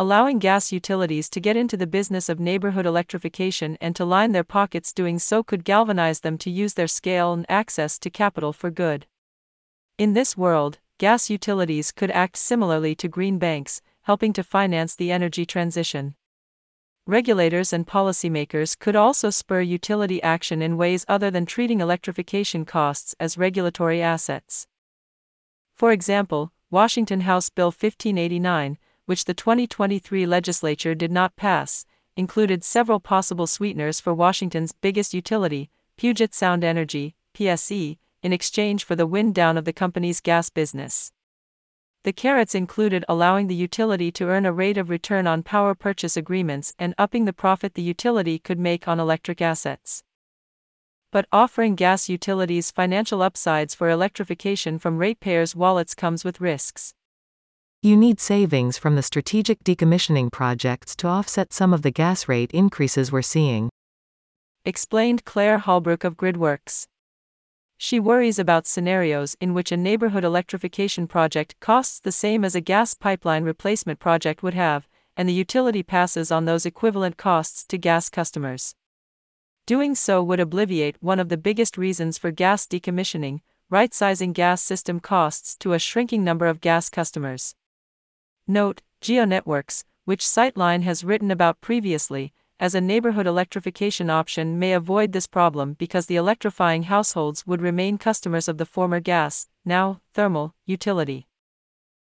allowing 0.00 0.38
gas 0.38 0.70
utilities 0.70 1.28
to 1.28 1.40
get 1.40 1.56
into 1.56 1.76
the 1.76 1.84
business 1.84 2.28
of 2.28 2.38
neighborhood 2.38 2.86
electrification 2.86 3.76
and 3.80 3.96
to 3.96 4.04
line 4.04 4.30
their 4.30 4.44
pockets 4.44 4.92
doing 4.92 5.18
so 5.18 5.42
could 5.42 5.64
galvanize 5.64 6.20
them 6.20 6.38
to 6.38 6.48
use 6.48 6.74
their 6.74 6.86
scale 6.86 7.32
and 7.32 7.44
access 7.48 7.98
to 7.98 8.08
capital 8.08 8.52
for 8.52 8.70
good. 8.70 9.06
In 9.98 10.12
this 10.12 10.36
world, 10.36 10.78
gas 10.98 11.28
utilities 11.28 11.90
could 11.90 12.12
act 12.12 12.36
similarly 12.36 12.94
to 12.94 13.08
green 13.08 13.36
banks, 13.36 13.82
helping 14.02 14.32
to 14.34 14.44
finance 14.44 14.94
the 14.94 15.10
energy 15.10 15.44
transition. 15.44 16.14
Regulators 17.04 17.72
and 17.72 17.84
policymakers 17.84 18.78
could 18.78 18.94
also 18.94 19.28
spur 19.30 19.60
utility 19.60 20.22
action 20.22 20.62
in 20.62 20.76
ways 20.76 21.04
other 21.08 21.32
than 21.32 21.46
treating 21.46 21.80
electrification 21.80 22.64
costs 22.64 23.16
as 23.18 23.36
regulatory 23.36 24.00
assets. 24.00 24.68
For 25.74 25.90
example, 25.90 26.52
Washington 26.70 27.22
House 27.22 27.50
Bill 27.50 27.72
1589, 27.72 28.78
which 29.06 29.24
the 29.24 29.34
2023 29.34 30.26
legislature 30.26 30.94
did 30.94 31.10
not 31.10 31.34
pass, 31.34 31.84
included 32.16 32.62
several 32.62 33.00
possible 33.00 33.48
sweeteners 33.48 33.98
for 33.98 34.14
Washington's 34.14 34.70
biggest 34.70 35.12
utility, 35.12 35.70
Puget 35.96 36.34
Sound 36.34 36.62
Energy, 36.62 37.16
PSE, 37.34 37.98
in 38.22 38.32
exchange 38.32 38.84
for 38.84 38.96
the 38.96 39.06
wind 39.06 39.34
down 39.34 39.56
of 39.56 39.64
the 39.64 39.72
company's 39.72 40.20
gas 40.20 40.50
business. 40.50 41.12
The 42.04 42.12
carrots 42.12 42.54
included 42.54 43.04
allowing 43.08 43.48
the 43.48 43.54
utility 43.54 44.10
to 44.12 44.26
earn 44.26 44.46
a 44.46 44.52
rate 44.52 44.78
of 44.78 44.88
return 44.88 45.26
on 45.26 45.42
power 45.42 45.74
purchase 45.74 46.16
agreements 46.16 46.72
and 46.78 46.94
upping 46.96 47.24
the 47.24 47.32
profit 47.32 47.74
the 47.74 47.82
utility 47.82 48.38
could 48.38 48.58
make 48.58 48.88
on 48.88 49.00
electric 49.00 49.42
assets. 49.42 50.02
But 51.10 51.26
offering 51.32 51.74
gas 51.74 52.08
utilities 52.08 52.70
financial 52.70 53.22
upsides 53.22 53.74
for 53.74 53.90
electrification 53.90 54.78
from 54.78 54.98
ratepayers' 54.98 55.56
wallets 55.56 55.94
comes 55.94 56.24
with 56.24 56.40
risks. 56.40 56.94
You 57.82 57.96
need 57.96 58.20
savings 58.20 58.76
from 58.76 58.96
the 58.96 59.02
strategic 59.02 59.62
decommissioning 59.64 60.32
projects 60.32 60.96
to 60.96 61.06
offset 61.06 61.52
some 61.52 61.72
of 61.72 61.82
the 61.82 61.90
gas 61.90 62.28
rate 62.28 62.50
increases 62.52 63.12
we're 63.12 63.22
seeing. 63.22 63.70
Explained 64.64 65.24
Claire 65.24 65.58
Holbrook 65.58 66.04
of 66.04 66.16
Gridworks. 66.16 66.86
She 67.80 68.00
worries 68.00 68.40
about 68.40 68.66
scenarios 68.66 69.36
in 69.40 69.54
which 69.54 69.70
a 69.70 69.76
neighborhood 69.76 70.24
electrification 70.24 71.06
project 71.06 71.54
costs 71.60 72.00
the 72.00 72.10
same 72.10 72.44
as 72.44 72.56
a 72.56 72.60
gas 72.60 72.92
pipeline 72.94 73.44
replacement 73.44 74.00
project 74.00 74.42
would 74.42 74.54
have, 74.54 74.88
and 75.16 75.28
the 75.28 75.32
utility 75.32 75.84
passes 75.84 76.32
on 76.32 76.44
those 76.44 76.66
equivalent 76.66 77.16
costs 77.16 77.64
to 77.66 77.78
gas 77.78 78.10
customers. 78.10 78.74
Doing 79.64 79.94
so 79.94 80.24
would 80.24 80.40
obviate 80.40 80.96
one 81.00 81.20
of 81.20 81.28
the 81.28 81.36
biggest 81.36 81.78
reasons 81.78 82.18
for 82.18 82.32
gas 82.32 82.66
decommissioning, 82.66 83.42
right 83.70 83.94
sizing 83.94 84.32
gas 84.32 84.60
system 84.60 84.98
costs 84.98 85.56
to 85.58 85.72
a 85.72 85.78
shrinking 85.78 86.24
number 86.24 86.46
of 86.46 86.60
gas 86.60 86.90
customers. 86.90 87.54
Note, 88.48 88.82
GeoNetworks, 89.00 89.84
which 90.04 90.24
Sightline 90.24 90.82
has 90.82 91.04
written 91.04 91.30
about 91.30 91.60
previously, 91.60 92.32
as 92.60 92.74
a 92.74 92.80
neighborhood 92.80 93.26
electrification 93.26 94.10
option 94.10 94.58
may 94.58 94.72
avoid 94.72 95.12
this 95.12 95.26
problem 95.26 95.74
because 95.74 96.06
the 96.06 96.16
electrifying 96.16 96.84
households 96.84 97.46
would 97.46 97.62
remain 97.62 97.98
customers 97.98 98.48
of 98.48 98.58
the 98.58 98.66
former 98.66 98.98
gas, 98.98 99.46
now 99.64 100.00
thermal, 100.12 100.54
utility. 100.66 101.28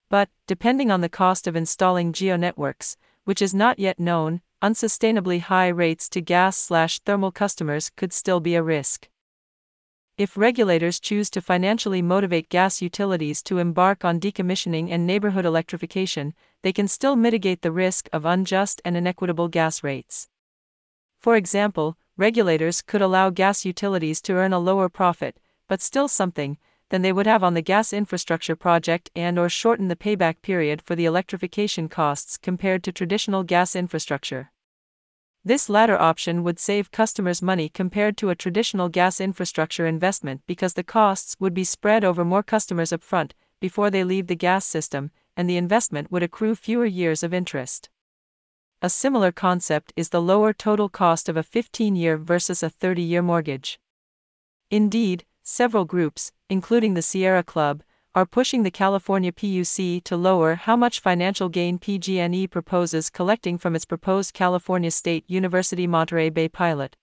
But, 0.10 0.30
depending 0.48 0.90
on 0.90 1.02
the 1.02 1.10
cost 1.10 1.46
of 1.46 1.56
installing 1.56 2.14
GeoNetworks, 2.14 2.96
which 3.26 3.44
is 3.44 3.54
not 3.54 3.78
yet 3.78 4.00
known, 4.00 4.42
unsustainably 4.62 5.40
high 5.40 5.68
rates 5.68 6.10
to 6.10 6.20
gas 6.20 6.58
slash 6.58 7.00
thermal 7.00 7.32
customers 7.32 7.92
could 7.96 8.12
still 8.12 8.40
be 8.40 8.56
a 8.56 8.64
risk. 8.64 9.08
If 10.18 10.36
regulators 10.36 11.00
choose 11.00 11.30
to 11.30 11.42
financially 11.42 12.02
motivate 12.02 12.50
gas 12.50 12.82
utilities 12.82 13.44
to 13.44 13.60
embark 13.60 14.04
on 14.04 14.20
decommissioning 14.20 14.90
and 14.90 15.06
neighborhood 15.06 15.46
electrification, 15.46 16.34
they 16.64 16.74
can 16.74 16.88
still 16.88 17.16
mitigate 17.16 17.62
the 17.62 17.72
risk 17.72 18.10
of 18.12 18.26
unjust 18.26 18.82
and 18.84 18.98
inequitable 18.98 19.48
gas 19.48 19.84
rates. 19.84 20.28
For 21.20 21.36
example, 21.36 21.98
regulators 22.16 22.82
could 22.82 23.02
allow 23.02 23.30
gas 23.30 23.66
utilities 23.66 24.22
to 24.22 24.34
earn 24.34 24.54
a 24.54 24.60
lower 24.60 24.88
profit, 24.88 25.38
but 25.68 25.82
still 25.82 26.08
something, 26.08 26.58
than 26.88 27.02
they 27.02 27.12
would 27.12 27.28
have 27.28 27.44
on 27.44 27.56
the 27.56 27.62
gas 27.62 27.92
infrastructure 27.92 28.56
project 28.56 29.12
and 29.18 29.38
or 29.38 29.50
shorten 29.50 29.90
the 29.90 29.98
payback 29.98 30.42
period 30.42 30.82
for 30.82 30.96
the 30.96 31.04
electrification 31.04 31.90
costs 31.90 32.38
compared 32.38 32.86
to 32.86 32.94
traditional 32.94 33.44
gas 33.44 33.76
infrastructure. 33.76 34.52
This 35.44 35.68
latter 35.68 36.00
option 36.00 36.42
would 36.44 36.58
save 36.58 36.90
customers 36.92 37.42
money 37.42 37.68
compared 37.68 38.16
to 38.18 38.30
a 38.30 38.36
traditional 38.36 38.88
gas 38.88 39.20
infrastructure 39.20 39.86
investment 39.86 40.42
because 40.48 40.74
the 40.74 40.84
costs 40.84 41.36
would 41.38 41.54
be 41.54 41.66
spread 41.66 42.06
over 42.06 42.24
more 42.24 42.44
customers 42.44 42.92
upfront, 42.92 43.32
before 43.60 43.90
they 43.90 44.06
leave 44.06 44.28
the 44.28 44.36
gas 44.36 44.66
system, 44.66 45.12
and 45.36 45.50
the 45.50 45.58
investment 45.58 46.12
would 46.12 46.24
accrue 46.24 46.56
fewer 46.56 46.86
years 46.86 47.24
of 47.24 47.34
interest. 47.34 47.90
A 48.82 48.90
similar 48.90 49.34
concept 49.34 49.92
is 49.98 50.08
the 50.08 50.22
lower 50.22 50.54
total 50.54 50.88
cost 50.88 51.28
of 51.28 51.36
a 51.36 51.44
15 51.44 51.98
year 51.98 52.16
versus 52.16 52.64
a 52.64 52.70
30 52.70 53.02
year 53.02 53.22
mortgage. 53.22 53.78
Indeed, 54.72 55.26
several 55.44 55.84
groups, 55.84 56.32
including 56.50 56.94
the 56.94 57.02
Sierra 57.02 57.44
Club, 57.44 57.84
are 58.16 58.26
pushing 58.26 58.64
the 58.64 58.72
California 58.72 59.34
PUC 59.34 60.02
to 60.06 60.16
lower 60.16 60.56
how 60.56 60.78
much 60.78 61.02
financial 61.02 61.50
gain 61.50 61.78
PG&E 61.78 62.48
proposes 62.48 63.10
collecting 63.10 63.58
from 63.58 63.76
its 63.76 63.84
proposed 63.84 64.34
California 64.34 64.92
State 64.92 65.26
University 65.28 65.86
Monterey 65.86 66.30
Bay 66.30 66.48
pilot. 66.48 66.96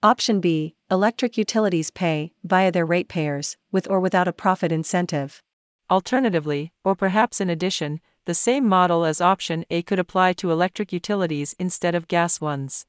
Option 0.00 0.40
B 0.40 0.76
Electric 0.88 1.36
utilities 1.36 1.90
pay, 1.90 2.32
via 2.44 2.70
their 2.70 2.86
ratepayers, 2.86 3.56
with 3.72 3.90
or 3.90 3.98
without 3.98 4.28
a 4.28 4.32
profit 4.32 4.70
incentive. 4.70 5.42
Alternatively, 5.90 6.72
or 6.84 6.94
perhaps 6.94 7.40
in 7.40 7.50
addition, 7.50 8.00
the 8.28 8.34
same 8.34 8.68
model 8.68 9.06
as 9.06 9.22
option 9.22 9.64
A 9.70 9.80
could 9.80 9.98
apply 9.98 10.34
to 10.34 10.50
electric 10.50 10.92
utilities 10.92 11.56
instead 11.58 11.94
of 11.94 12.08
gas 12.08 12.42
ones. 12.42 12.84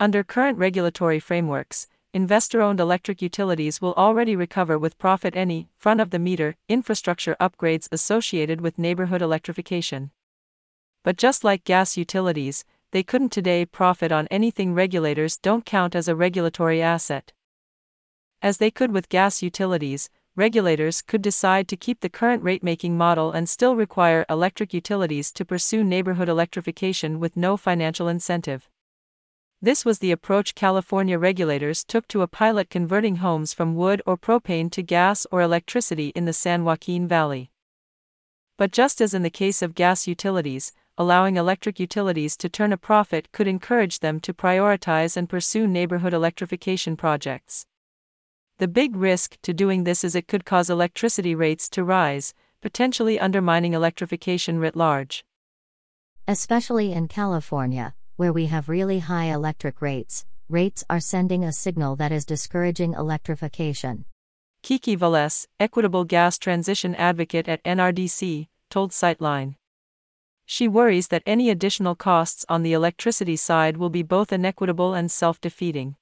Under 0.00 0.24
current 0.24 0.58
regulatory 0.58 1.20
frameworks, 1.20 1.86
investor 2.12 2.60
owned 2.60 2.80
electric 2.80 3.22
utilities 3.22 3.80
will 3.80 3.94
already 3.94 4.34
recover 4.34 4.76
with 4.76 4.98
profit 4.98 5.36
any 5.36 5.68
front 5.76 6.00
of 6.00 6.10
the 6.10 6.18
meter 6.18 6.56
infrastructure 6.68 7.36
upgrades 7.40 7.88
associated 7.92 8.60
with 8.60 8.76
neighborhood 8.76 9.22
electrification. 9.22 10.10
But 11.04 11.16
just 11.16 11.44
like 11.44 11.62
gas 11.62 11.96
utilities, 11.96 12.64
they 12.90 13.04
couldn't 13.04 13.30
today 13.30 13.64
profit 13.64 14.10
on 14.10 14.26
anything 14.32 14.74
regulators 14.74 15.36
don't 15.36 15.64
count 15.64 15.94
as 15.94 16.08
a 16.08 16.16
regulatory 16.16 16.82
asset. 16.82 17.32
As 18.42 18.58
they 18.58 18.72
could 18.72 18.90
with 18.90 19.08
gas 19.10 19.44
utilities, 19.44 20.10
regulators 20.36 21.02
could 21.02 21.22
decide 21.22 21.68
to 21.68 21.76
keep 21.76 22.00
the 22.00 22.08
current 22.08 22.42
rate-making 22.42 22.96
model 22.96 23.32
and 23.32 23.48
still 23.48 23.76
require 23.76 24.24
electric 24.30 24.72
utilities 24.72 25.32
to 25.32 25.44
pursue 25.44 25.82
neighborhood 25.82 26.28
electrification 26.28 27.18
with 27.18 27.36
no 27.36 27.56
financial 27.56 28.08
incentive. 28.08 28.68
This 29.62 29.84
was 29.84 29.98
the 29.98 30.12
approach 30.12 30.54
California 30.54 31.18
regulators 31.18 31.84
took 31.84 32.08
to 32.08 32.22
a 32.22 32.26
pilot 32.26 32.70
converting 32.70 33.16
homes 33.16 33.52
from 33.52 33.74
wood 33.74 34.00
or 34.06 34.16
propane 34.16 34.70
to 34.70 34.82
gas 34.82 35.26
or 35.30 35.42
electricity 35.42 36.08
in 36.14 36.24
the 36.24 36.32
San 36.32 36.64
Joaquin 36.64 37.06
Valley. 37.06 37.50
But 38.56 38.72
just 38.72 39.02
as 39.02 39.12
in 39.12 39.22
the 39.22 39.28
case 39.28 39.60
of 39.60 39.74
gas 39.74 40.06
utilities, 40.06 40.72
allowing 40.96 41.36
electric 41.36 41.78
utilities 41.78 42.36
to 42.38 42.48
turn 42.48 42.72
a 42.72 42.76
profit 42.76 43.32
could 43.32 43.48
encourage 43.48 44.00
them 44.00 44.20
to 44.20 44.32
prioritize 44.32 45.16
and 45.16 45.28
pursue 45.28 45.66
neighborhood 45.66 46.14
electrification 46.14 46.96
projects. 46.96 47.66
The 48.60 48.68
big 48.68 48.94
risk 48.94 49.38
to 49.40 49.54
doing 49.54 49.84
this 49.84 50.04
is 50.04 50.14
it 50.14 50.28
could 50.28 50.44
cause 50.44 50.68
electricity 50.68 51.34
rates 51.34 51.66
to 51.70 51.82
rise, 51.82 52.34
potentially 52.60 53.18
undermining 53.18 53.72
electrification 53.72 54.58
writ 54.58 54.76
large. 54.76 55.24
Especially 56.28 56.92
in 56.92 57.08
California, 57.08 57.94
where 58.16 58.34
we 58.34 58.46
have 58.46 58.68
really 58.68 58.98
high 58.98 59.32
electric 59.32 59.80
rates, 59.80 60.26
rates 60.50 60.84
are 60.90 61.00
sending 61.00 61.42
a 61.42 61.54
signal 61.54 61.96
that 61.96 62.12
is 62.12 62.26
discouraging 62.26 62.92
electrification. 62.92 64.04
Kiki 64.62 64.94
Velez, 64.94 65.46
Equitable 65.58 66.04
Gas 66.04 66.36
Transition 66.36 66.94
Advocate 66.96 67.48
at 67.48 67.64
NRDC, 67.64 68.48
told 68.68 68.90
Sightline. 68.90 69.54
She 70.44 70.68
worries 70.68 71.08
that 71.08 71.22
any 71.24 71.48
additional 71.48 71.94
costs 71.94 72.44
on 72.50 72.62
the 72.62 72.74
electricity 72.74 73.36
side 73.36 73.78
will 73.78 73.88
be 73.88 74.02
both 74.02 74.34
inequitable 74.34 74.92
and 74.92 75.10
self 75.10 75.40
defeating. 75.40 75.96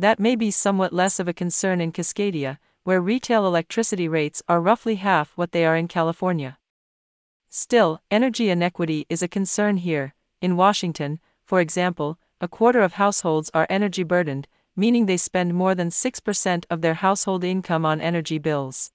That 0.00 0.18
may 0.18 0.34
be 0.34 0.50
somewhat 0.50 0.94
less 0.94 1.20
of 1.20 1.28
a 1.28 1.34
concern 1.34 1.78
in 1.82 1.92
Cascadia, 1.92 2.56
where 2.84 3.02
retail 3.02 3.46
electricity 3.46 4.08
rates 4.08 4.42
are 4.48 4.58
roughly 4.58 4.94
half 4.94 5.32
what 5.36 5.52
they 5.52 5.66
are 5.66 5.76
in 5.76 5.88
California. 5.88 6.56
Still, 7.50 8.00
energy 8.10 8.48
inequity 8.48 9.04
is 9.10 9.22
a 9.22 9.28
concern 9.28 9.76
here. 9.76 10.14
In 10.40 10.56
Washington, 10.56 11.20
for 11.44 11.60
example, 11.60 12.18
a 12.40 12.48
quarter 12.48 12.80
of 12.80 12.94
households 12.94 13.50
are 13.52 13.66
energy 13.68 14.02
burdened, 14.02 14.48
meaning 14.74 15.04
they 15.04 15.18
spend 15.18 15.52
more 15.52 15.74
than 15.74 15.90
6% 15.90 16.64
of 16.70 16.80
their 16.80 16.94
household 16.94 17.44
income 17.44 17.84
on 17.84 18.00
energy 18.00 18.38
bills 18.38 18.92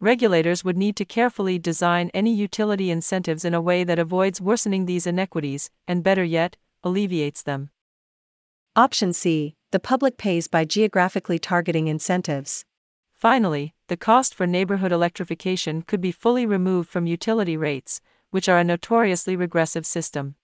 regulators 0.00 0.64
would 0.64 0.76
need 0.76 0.94
to 0.94 1.04
carefully 1.04 1.58
design 1.58 2.10
any 2.14 2.32
utility 2.32 2.90
incentives 2.90 3.44
in 3.44 3.52
a 3.52 3.60
way 3.60 3.82
that 3.82 3.98
avoids 3.98 4.40
worsening 4.40 4.86
these 4.86 5.08
inequities, 5.08 5.70
and 5.88 6.04
better 6.04 6.22
yet, 6.22 6.56
alleviates 6.84 7.42
them. 7.42 7.70
Option 8.76 9.12
C 9.12 9.56
The 9.70 9.80
public 9.80 10.16
pays 10.16 10.48
by 10.48 10.64
geographically 10.64 11.38
targeting 11.38 11.88
incentives. 11.88 12.64
Finally, 13.12 13.74
the 13.88 13.98
cost 13.98 14.34
for 14.34 14.46
neighborhood 14.46 14.92
electrification 14.92 15.82
could 15.82 16.00
be 16.00 16.10
fully 16.10 16.46
removed 16.46 16.88
from 16.88 17.06
utility 17.06 17.54
rates, 17.54 18.00
which 18.30 18.48
are 18.48 18.58
a 18.58 18.64
notoriously 18.64 19.36
regressive 19.36 19.84
system. 19.84 20.36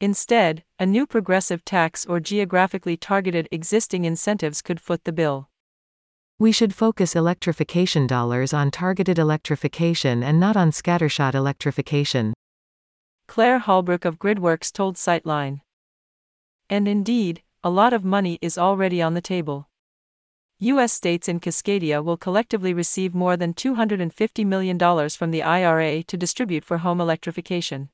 Instead, 0.00 0.64
a 0.78 0.86
new 0.86 1.06
progressive 1.06 1.66
tax 1.66 2.06
or 2.06 2.18
geographically 2.18 2.96
targeted 2.96 3.46
existing 3.50 4.06
incentives 4.06 4.62
could 4.62 4.80
foot 4.80 5.04
the 5.04 5.12
bill. 5.12 5.50
We 6.38 6.50
should 6.50 6.74
focus 6.74 7.14
electrification 7.14 8.06
dollars 8.06 8.54
on 8.54 8.70
targeted 8.70 9.18
electrification 9.18 10.22
and 10.22 10.40
not 10.40 10.56
on 10.56 10.70
scattershot 10.70 11.34
electrification. 11.34 12.32
Claire 13.28 13.58
Holbrook 13.58 14.06
of 14.06 14.18
Gridworks 14.18 14.72
told 14.72 14.96
Sightline. 14.96 15.60
And 16.70 16.88
indeed, 16.88 17.42
a 17.62 17.68
lot 17.68 17.92
of 17.92 18.04
money 18.04 18.38
is 18.40 18.56
already 18.56 19.02
on 19.02 19.12
the 19.12 19.20
table. 19.20 19.68
U.S. 20.60 20.92
states 20.92 21.28
in 21.28 21.40
Cascadia 21.40 22.02
will 22.02 22.16
collectively 22.16 22.72
receive 22.72 23.14
more 23.14 23.36
than 23.36 23.52
$250 23.52 24.46
million 24.46 24.78
from 25.10 25.30
the 25.30 25.42
IRA 25.42 26.02
to 26.04 26.16
distribute 26.16 26.64
for 26.64 26.78
home 26.78 27.00
electrification. 27.00 27.90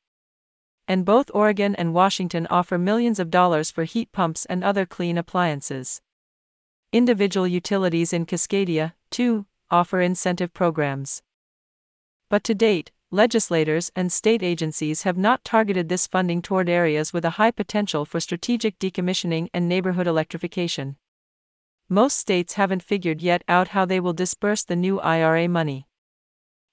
And 0.86 1.04
both 1.04 1.32
Oregon 1.34 1.74
and 1.74 1.94
Washington 1.94 2.46
offer 2.48 2.78
millions 2.78 3.18
of 3.18 3.30
dollars 3.30 3.72
for 3.72 3.82
heat 3.82 4.12
pumps 4.12 4.44
and 4.46 4.62
other 4.62 4.86
clean 4.86 5.18
appliances. 5.18 6.00
Individual 6.92 7.48
utilities 7.48 8.12
in 8.12 8.24
Cascadia, 8.24 8.92
too, 9.10 9.46
offer 9.68 10.00
incentive 10.00 10.52
programs. 10.52 11.22
But 12.30 12.44
to 12.44 12.54
date, 12.54 12.92
legislators 13.16 13.90
and 13.96 14.12
state 14.12 14.42
agencies 14.42 15.02
have 15.02 15.16
not 15.16 15.42
targeted 15.42 15.88
this 15.88 16.06
funding 16.06 16.42
toward 16.42 16.68
areas 16.68 17.12
with 17.12 17.24
a 17.24 17.30
high 17.30 17.50
potential 17.50 18.04
for 18.04 18.20
strategic 18.20 18.78
decommissioning 18.78 19.48
and 19.54 19.68
neighborhood 19.68 20.06
electrification. 20.06 20.96
Most 21.88 22.18
states 22.18 22.54
haven't 22.54 22.82
figured 22.82 23.22
yet 23.22 23.42
out 23.48 23.68
how 23.68 23.86
they 23.86 24.00
will 24.00 24.12
disperse 24.12 24.62
the 24.62 24.76
new 24.76 25.00
IRA 25.00 25.48
money. 25.48 25.88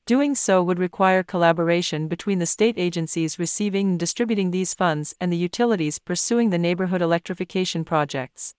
Doing 0.05 0.35
so 0.35 0.61
would 0.61 0.79
require 0.79 1.23
collaboration 1.23 2.09
between 2.09 2.39
the 2.39 2.45
state 2.45 2.77
agencies 2.77 3.39
receiving 3.39 3.91
and 3.91 3.99
distributing 3.99 4.51
these 4.51 4.73
funds 4.73 5.15
and 5.21 5.31
the 5.31 5.37
utilities 5.37 5.97
pursuing 5.97 6.49
the 6.49 6.57
neighborhood 6.57 7.01
electrification 7.01 7.85
projects. 7.85 8.53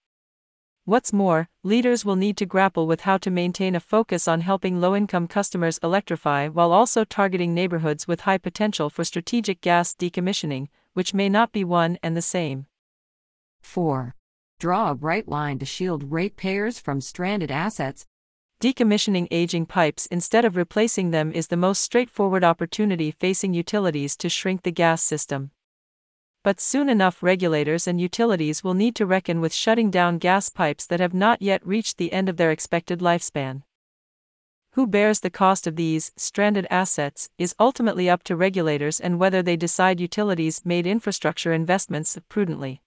What's 0.87 1.14
more, 1.14 1.49
leaders 1.62 2.05
will 2.05 2.14
need 2.14 2.37
to 2.37 2.44
grapple 2.44 2.87
with 2.87 3.03
how 3.03 3.16
to 3.16 3.31
maintain 3.31 3.75
a 3.75 3.81
focus 3.81 4.29
on 4.29 4.42
helping 4.42 4.83
low 4.83 4.94
income 4.94 5.27
customers 5.27 5.79
electrify 5.83 6.49
while 6.49 6.73
also 6.73 7.05
targeting 7.05 7.55
neighborhoods 7.55 8.07
with 8.07 8.20
high 8.20 8.37
potential 8.37 8.90
for 8.90 9.03
strategic 9.03 9.62
gas 9.62 9.94
decommissioning, 9.94 10.68
which 10.92 11.14
may 11.14 11.31
not 11.31 11.53
be 11.53 11.64
one 11.64 11.99
and 12.03 12.14
the 12.14 12.20
same. 12.20 12.66
4. 13.62 14.14
Draw 14.61 14.90
a 14.90 14.94
bright 14.94 15.27
line 15.27 15.59
to 15.61 15.64
shield 15.64 16.12
ratepayers 16.12 16.79
from 16.79 17.01
stranded 17.01 17.51
assets. 17.51 18.05
Decommissioning 18.61 19.27
aging 19.31 19.64
pipes 19.64 20.05
instead 20.07 20.44
of 20.44 20.55
replacing 20.55 21.12
them 21.12 21.33
is 21.33 21.47
the 21.47 21.57
most 21.57 21.81
straightforward 21.81 22.44
opportunity 22.44 23.11
facing 23.11 23.55
utilities 23.55 24.18
to 24.18 24.29
shrink 24.29 24.64
the 24.64 24.70
gas 24.70 25.03
system. 25.03 25.51
But 26.45 26.61
soon 26.61 26.91
enough, 26.91 27.23
regulators 27.23 27.89
and 27.89 27.99
utilities 27.99 28.63
will 28.63 28.75
need 28.75 28.95
to 28.97 29.07
reckon 29.07 29.41
with 29.41 29.55
shutting 29.55 29.91
down 29.91 30.19
gas 30.19 30.51
pipes 30.51 30.87
that 30.87 31.01
have 31.01 31.15
not 31.15 31.41
yet 31.41 31.67
reached 31.67 31.97
the 31.97 32.13
end 32.13 32.29
of 32.29 32.37
their 32.37 32.51
expected 32.51 33.01
lifespan. 33.01 33.63
Who 34.73 34.87
bears 34.87 35.21
the 35.21 35.31
cost 35.31 35.67
of 35.67 35.77
these 35.77 36.13
stranded 36.17 36.67
assets 36.71 37.31
is 37.39 37.55
ultimately 37.59 38.11
up 38.11 38.23
to 38.25 38.37
regulators 38.37 39.01
and 39.01 39.19
whether 39.19 39.41
they 39.41 39.57
decide 39.57 40.01
utilities 40.01 40.67
made 40.67 40.87
infrastructure 40.87 41.55
investments 41.55 42.19
prudently. 42.29 42.83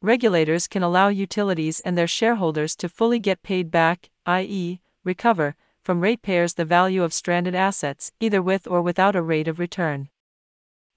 Regulators 0.00 0.66
can 0.66 0.82
allow 0.82 1.08
utilities 1.08 1.80
and 1.80 1.98
their 1.98 2.06
shareholders 2.06 2.74
to 2.76 2.88
fully 2.88 3.18
get 3.18 3.42
paid 3.42 3.70
back, 3.70 4.08
i.e., 4.24 4.80
recover, 5.04 5.56
from 5.82 6.00
ratepayers 6.00 6.54
the 6.54 6.64
value 6.64 7.02
of 7.02 7.12
stranded 7.12 7.54
assets, 7.54 8.12
either 8.18 8.40
with 8.40 8.66
or 8.66 8.80
without 8.80 9.14
a 9.14 9.20
rate 9.20 9.48
of 9.48 9.58
return. 9.58 10.08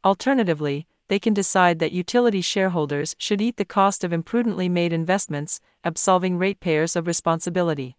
Alternatively, 0.06 0.88
they 1.08 1.20
can 1.20 1.34
decide 1.34 1.80
that 1.80 1.92
utility 1.92 2.42
shareholders 2.42 3.16
should 3.20 3.42
eat 3.42 3.58
the 3.58 3.66
cost 3.66 4.04
of 4.04 4.12
imprudently 4.12 4.70
made 4.70 4.92
investments, 4.92 5.60
absolving 5.84 6.38
ratepayers 6.38 6.96
of 6.96 7.08
responsibility. 7.08 7.98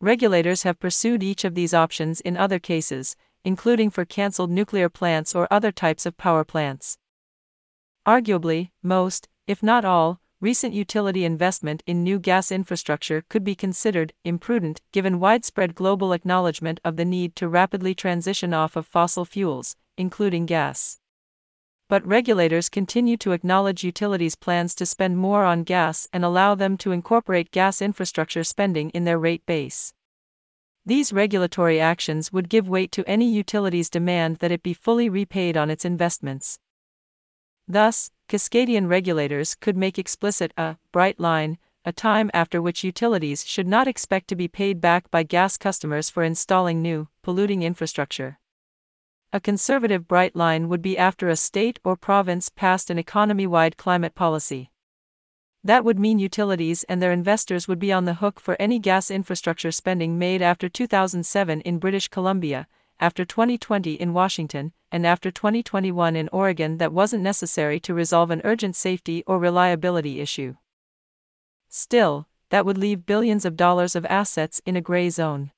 Regulators 0.00 0.62
have 0.62 0.78
pursued 0.78 1.22
each 1.22 1.44
of 1.44 1.54
these 1.54 1.74
options 1.74 2.20
in 2.20 2.36
other 2.36 2.58
cases, 2.58 3.16
including 3.44 3.90
for 3.90 4.04
cancelled 4.04 4.50
nuclear 4.50 4.88
plants 4.88 5.34
or 5.34 5.46
other 5.50 5.72
types 5.72 6.04
of 6.04 6.16
power 6.16 6.44
plants. 6.44 6.98
Arguably, 8.06 8.70
most, 8.82 9.28
if 9.46 9.62
not 9.62 9.84
all, 9.84 10.20
recent 10.40 10.74
utility 10.74 11.24
investment 11.24 11.82
in 11.86 12.02
new 12.02 12.18
gas 12.18 12.52
infrastructure 12.52 13.24
could 13.28 13.42
be 13.42 13.54
considered 13.54 14.12
imprudent 14.24 14.80
given 14.92 15.18
widespread 15.18 15.74
global 15.74 16.12
acknowledgement 16.12 16.78
of 16.84 16.96
the 16.96 17.04
need 17.04 17.34
to 17.36 17.48
rapidly 17.48 17.94
transition 17.94 18.52
off 18.52 18.76
of 18.76 18.86
fossil 18.86 19.24
fuels, 19.24 19.76
including 19.96 20.44
gas. 20.44 20.98
But 21.88 22.04
regulators 22.04 22.68
continue 22.68 23.16
to 23.18 23.30
acknowledge 23.30 23.84
utilities' 23.84 24.34
plans 24.34 24.74
to 24.74 24.86
spend 24.86 25.18
more 25.18 25.44
on 25.44 25.62
gas 25.62 26.08
and 26.12 26.24
allow 26.24 26.56
them 26.56 26.76
to 26.78 26.90
incorporate 26.90 27.52
gas 27.52 27.80
infrastructure 27.80 28.42
spending 28.42 28.90
in 28.90 29.04
their 29.04 29.20
rate 29.20 29.46
base. 29.46 29.94
These 30.84 31.12
regulatory 31.12 31.80
actions 31.80 32.32
would 32.32 32.48
give 32.48 32.68
weight 32.68 32.90
to 32.92 33.08
any 33.08 33.28
utility's 33.28 33.90
demand 33.90 34.38
that 34.38 34.50
it 34.50 34.64
be 34.64 34.74
fully 34.74 35.08
repaid 35.08 35.56
on 35.56 35.70
its 35.70 35.84
investments. 35.84 36.58
Thus, 37.68 38.10
Cascadian 38.28 38.88
regulators 38.88 39.54
could 39.54 39.76
make 39.76 39.98
explicit 39.98 40.52
a 40.56 40.78
bright 40.90 41.20
line, 41.20 41.58
a 41.84 41.92
time 41.92 42.32
after 42.34 42.60
which 42.60 42.82
utilities 42.82 43.46
should 43.46 43.68
not 43.68 43.86
expect 43.86 44.26
to 44.28 44.36
be 44.36 44.48
paid 44.48 44.80
back 44.80 45.08
by 45.12 45.22
gas 45.22 45.56
customers 45.56 46.10
for 46.10 46.24
installing 46.24 46.82
new, 46.82 47.06
polluting 47.22 47.62
infrastructure. 47.62 48.40
A 49.36 49.40
conservative 49.40 50.08
bright 50.08 50.34
line 50.34 50.66
would 50.70 50.80
be 50.80 50.96
after 50.96 51.28
a 51.28 51.36
state 51.36 51.78
or 51.84 51.94
province 51.94 52.48
passed 52.48 52.88
an 52.88 52.98
economy 52.98 53.46
wide 53.46 53.76
climate 53.76 54.14
policy. 54.14 54.70
That 55.62 55.84
would 55.84 55.98
mean 55.98 56.18
utilities 56.18 56.84
and 56.84 57.02
their 57.02 57.12
investors 57.12 57.68
would 57.68 57.78
be 57.78 57.92
on 57.92 58.06
the 58.06 58.14
hook 58.14 58.40
for 58.40 58.56
any 58.58 58.78
gas 58.78 59.10
infrastructure 59.10 59.70
spending 59.70 60.18
made 60.18 60.40
after 60.40 60.70
2007 60.70 61.60
in 61.60 61.78
British 61.78 62.08
Columbia, 62.08 62.66
after 62.98 63.26
2020 63.26 63.92
in 63.92 64.14
Washington, 64.14 64.72
and 64.90 65.06
after 65.06 65.30
2021 65.30 66.16
in 66.16 66.30
Oregon 66.32 66.78
that 66.78 66.94
wasn't 66.94 67.22
necessary 67.22 67.78
to 67.80 67.92
resolve 67.92 68.30
an 68.30 68.40
urgent 68.42 68.74
safety 68.74 69.22
or 69.26 69.38
reliability 69.38 70.18
issue. 70.18 70.56
Still, 71.68 72.26
that 72.48 72.64
would 72.64 72.78
leave 72.78 73.04
billions 73.04 73.44
of 73.44 73.54
dollars 73.54 73.94
of 73.94 74.06
assets 74.06 74.62
in 74.64 74.76
a 74.76 74.80
gray 74.80 75.10
zone. 75.10 75.50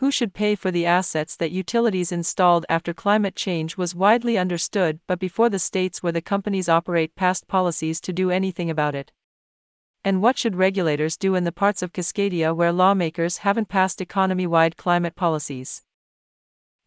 Who 0.00 0.10
should 0.10 0.32
pay 0.32 0.54
for 0.54 0.70
the 0.70 0.86
assets 0.86 1.36
that 1.36 1.50
utilities 1.50 2.10
installed 2.10 2.64
after 2.70 2.94
climate 2.94 3.36
change 3.36 3.76
was 3.76 3.94
widely 3.94 4.38
understood 4.38 4.98
but 5.06 5.18
before 5.18 5.50
the 5.50 5.58
states 5.58 6.02
where 6.02 6.10
the 6.10 6.22
companies 6.22 6.70
operate 6.70 7.14
passed 7.14 7.46
policies 7.46 8.00
to 8.00 8.12
do 8.14 8.30
anything 8.30 8.70
about 8.70 8.94
it? 8.94 9.12
And 10.02 10.22
what 10.22 10.38
should 10.38 10.56
regulators 10.56 11.18
do 11.18 11.34
in 11.34 11.44
the 11.44 11.52
parts 11.52 11.82
of 11.82 11.92
Cascadia 11.92 12.54
where 12.54 12.72
lawmakers 12.72 13.38
haven't 13.44 13.68
passed 13.68 14.00
economy 14.00 14.46
wide 14.46 14.78
climate 14.78 15.16
policies? 15.16 15.82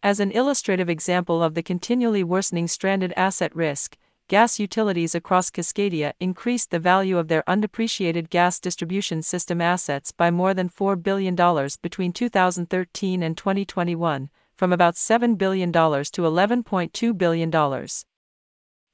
As 0.02 0.20
an 0.20 0.32
illustrative 0.32 0.90
example 0.90 1.44
of 1.44 1.54
the 1.54 1.62
continually 1.62 2.24
worsening 2.24 2.68
stranded 2.68 3.14
asset 3.16 3.56
risk, 3.56 3.96
gas 4.28 4.60
utilities 4.60 5.14
across 5.14 5.50
Cascadia 5.50 6.14
increased 6.20 6.72
the 6.72 6.80
value 6.80 7.18
of 7.18 7.28
their 7.28 7.44
undepreciated 7.48 8.30
gas 8.30 8.60
distribution 8.60 9.22
system 9.22 9.62
assets 9.62 10.12
by 10.12 10.32
more 10.32 10.54
than 10.54 10.70
$4 10.70 11.02
billion 11.02 11.36
between 11.82 12.14
2013 12.14 13.24
and 13.24 13.38
2021, 13.38 14.30
from 14.56 14.72
about 14.74 14.96
$7 14.96 15.38
billion 15.38 15.72
to 15.72 15.80
$11.2 15.82 17.18
billion. 17.18 17.88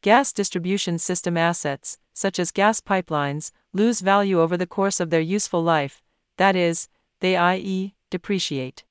Gas 0.02 0.34
distribution 0.34 0.98
system 0.98 1.38
assets, 1.38 1.98
such 2.14 2.40
as 2.40 2.52
gas 2.52 2.82
pipelines, 2.82 3.52
lose 3.74 4.02
value 4.02 4.42
over 4.42 4.58
the 4.58 4.68
course 4.68 5.00
of 5.00 5.10
their 5.10 5.22
useful 5.22 5.62
life, 5.62 6.02
that 6.38 6.56
is, 6.56 6.88
they 7.20 7.36
i.e., 7.36 7.94
depreciate. 8.10 8.86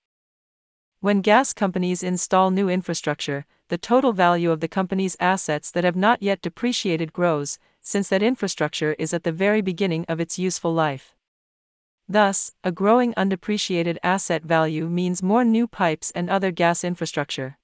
When 1.01 1.21
gas 1.21 1.53
companies 1.53 2.03
install 2.03 2.51
new 2.51 2.69
infrastructure, 2.69 3.47
the 3.69 3.79
total 3.79 4.13
value 4.13 4.51
of 4.51 4.61
the 4.61 4.69
company's 4.69 5.17
assets 5.21 5.71
that 5.71 5.85
have 5.85 5.97
not 5.97 6.23
yet 6.23 6.43
depreciated 6.43 7.13
grows, 7.13 7.59
since 7.81 8.09
that 8.09 8.23
infrastructure 8.23 8.95
is 8.99 9.15
at 9.15 9.23
the 9.23 9.33
very 9.33 9.61
beginning 9.61 10.05
of 10.09 10.21
its 10.21 10.39
useful 10.39 10.75
life. 10.75 11.15
Thus, 12.09 12.53
a 12.65 12.73
growing 12.73 13.13
undepreciated 13.17 13.99
asset 14.03 14.43
value 14.43 14.89
means 14.89 15.23
more 15.23 15.45
new 15.45 15.67
pipes 15.67 16.11
and 16.13 16.31
other 16.31 16.51
gas 16.51 16.83
infrastructure. 16.83 17.59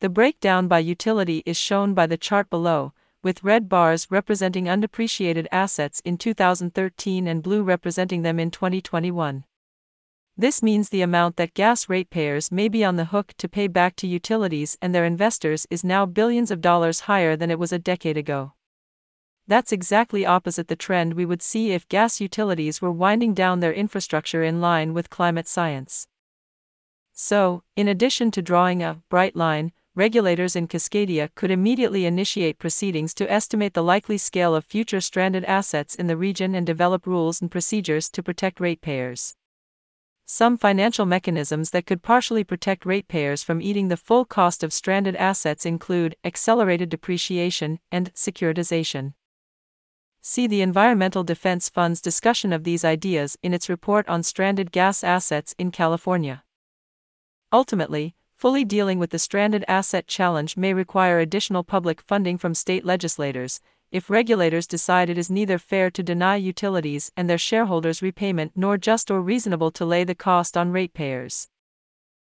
The 0.00 0.08
breakdown 0.08 0.68
by 0.68 0.78
utility 0.78 1.42
is 1.44 1.56
shown 1.56 1.92
by 1.92 2.06
the 2.06 2.16
chart 2.16 2.48
below, 2.50 2.92
with 3.20 3.42
red 3.42 3.68
bars 3.68 4.06
representing 4.10 4.68
undepreciated 4.68 5.48
assets 5.50 6.00
in 6.04 6.18
2013 6.18 7.26
and 7.26 7.42
blue 7.42 7.64
representing 7.64 8.22
them 8.22 8.38
in 8.38 8.52
2021. 8.52 9.44
This 10.40 10.62
means 10.62 10.88
the 10.88 11.02
amount 11.02 11.34
that 11.36 11.52
gas 11.52 11.88
ratepayers 11.88 12.52
may 12.52 12.68
be 12.68 12.84
on 12.84 12.94
the 12.94 13.06
hook 13.06 13.34
to 13.38 13.48
pay 13.48 13.66
back 13.66 13.96
to 13.96 14.06
utilities 14.06 14.78
and 14.80 14.94
their 14.94 15.04
investors 15.04 15.66
is 15.68 15.82
now 15.82 16.06
billions 16.06 16.52
of 16.52 16.60
dollars 16.60 17.00
higher 17.00 17.34
than 17.34 17.50
it 17.50 17.58
was 17.58 17.72
a 17.72 17.78
decade 17.78 18.16
ago. 18.16 18.52
That's 19.48 19.72
exactly 19.72 20.24
opposite 20.24 20.68
the 20.68 20.76
trend 20.76 21.14
we 21.14 21.26
would 21.26 21.42
see 21.42 21.72
if 21.72 21.88
gas 21.88 22.20
utilities 22.20 22.80
were 22.80 22.92
winding 22.92 23.34
down 23.34 23.58
their 23.58 23.72
infrastructure 23.72 24.44
in 24.44 24.60
line 24.60 24.94
with 24.94 25.10
climate 25.10 25.48
science. 25.48 26.06
So, 27.12 27.64
in 27.74 27.88
addition 27.88 28.30
to 28.30 28.40
drawing 28.40 28.80
a 28.80 29.02
bright 29.08 29.34
line, 29.34 29.72
regulators 29.96 30.54
in 30.54 30.68
Cascadia 30.68 31.30
could 31.34 31.50
immediately 31.50 32.06
initiate 32.06 32.60
proceedings 32.60 33.12
to 33.14 33.28
estimate 33.28 33.74
the 33.74 33.82
likely 33.82 34.18
scale 34.18 34.54
of 34.54 34.64
future 34.64 35.00
stranded 35.00 35.44
assets 35.46 35.96
in 35.96 36.06
the 36.06 36.16
region 36.16 36.54
and 36.54 36.64
develop 36.64 37.08
rules 37.08 37.40
and 37.40 37.50
procedures 37.50 38.08
to 38.10 38.22
protect 38.22 38.60
ratepayers. 38.60 39.34
Some 40.30 40.58
financial 40.58 41.06
mechanisms 41.06 41.70
that 41.70 41.86
could 41.86 42.02
partially 42.02 42.44
protect 42.44 42.84
ratepayers 42.84 43.42
from 43.42 43.62
eating 43.62 43.88
the 43.88 43.96
full 43.96 44.26
cost 44.26 44.62
of 44.62 44.74
stranded 44.74 45.16
assets 45.16 45.64
include 45.64 46.16
accelerated 46.22 46.90
depreciation 46.90 47.78
and 47.90 48.12
securitization. 48.12 49.14
See 50.20 50.46
the 50.46 50.60
Environmental 50.60 51.24
Defense 51.24 51.70
Fund's 51.70 52.02
discussion 52.02 52.52
of 52.52 52.64
these 52.64 52.84
ideas 52.84 53.38
in 53.42 53.54
its 53.54 53.70
report 53.70 54.06
on 54.06 54.22
stranded 54.22 54.70
gas 54.70 55.02
assets 55.02 55.54
in 55.56 55.70
California. 55.70 56.44
Ultimately, 57.50 58.14
fully 58.34 58.66
dealing 58.66 58.98
with 58.98 59.08
the 59.08 59.18
stranded 59.18 59.64
asset 59.66 60.06
challenge 60.06 60.58
may 60.58 60.74
require 60.74 61.20
additional 61.20 61.64
public 61.64 62.02
funding 62.02 62.36
from 62.36 62.52
state 62.52 62.84
legislators, 62.84 63.60
if 63.90 64.10
regulators 64.10 64.66
decide 64.66 65.08
it 65.08 65.16
is 65.16 65.30
neither 65.30 65.58
fair 65.58 65.90
to 65.90 66.02
deny 66.02 66.36
utilities 66.36 67.10
and 67.16 67.28
their 67.28 67.38
shareholders 67.38 68.02
repayment 68.02 68.52
nor 68.54 68.76
just 68.76 69.10
or 69.10 69.20
reasonable 69.20 69.70
to 69.70 69.84
lay 69.84 70.04
the 70.04 70.14
cost 70.14 70.56
on 70.56 70.72
ratepayers. 70.72 71.48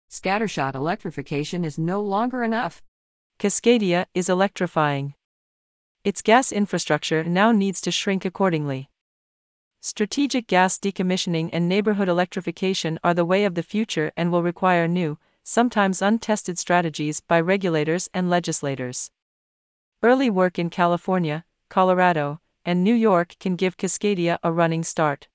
Scattershot 0.09 0.75
electrification 0.75 1.65
is 1.65 1.77
no 1.77 1.99
longer 1.99 2.43
enough. 2.43 2.83
Cascadia 3.39 4.05
is 4.13 4.29
electrifying. 4.29 5.15
Its 6.03 6.21
gas 6.21 6.51
infrastructure 6.51 7.23
now 7.23 7.51
needs 7.51 7.81
to 7.81 7.91
shrink 7.91 8.23
accordingly. 8.23 8.89
Strategic 9.81 10.47
gas 10.47 10.77
decommissioning 10.79 11.49
and 11.51 11.67
neighborhood 11.67 12.07
electrification 12.07 12.99
are 13.03 13.13
the 13.13 13.25
way 13.25 13.45
of 13.45 13.55
the 13.55 13.63
future 13.63 14.11
and 14.15 14.31
will 14.31 14.43
require 14.43 14.87
new, 14.87 15.17
sometimes 15.43 16.01
untested 16.01 16.57
strategies 16.57 17.19
by 17.19 17.39
regulators 17.39 18.09
and 18.13 18.29
legislators. 18.29 19.11
Early 20.03 20.29
work 20.29 20.59
in 20.59 20.69
California, 20.69 21.43
Colorado, 21.69 22.39
and 22.65 22.83
New 22.83 22.93
York 22.93 23.35
can 23.39 23.55
give 23.55 23.77
Cascadia 23.77 24.37
a 24.43 24.51
running 24.51 24.83
start. 24.83 25.27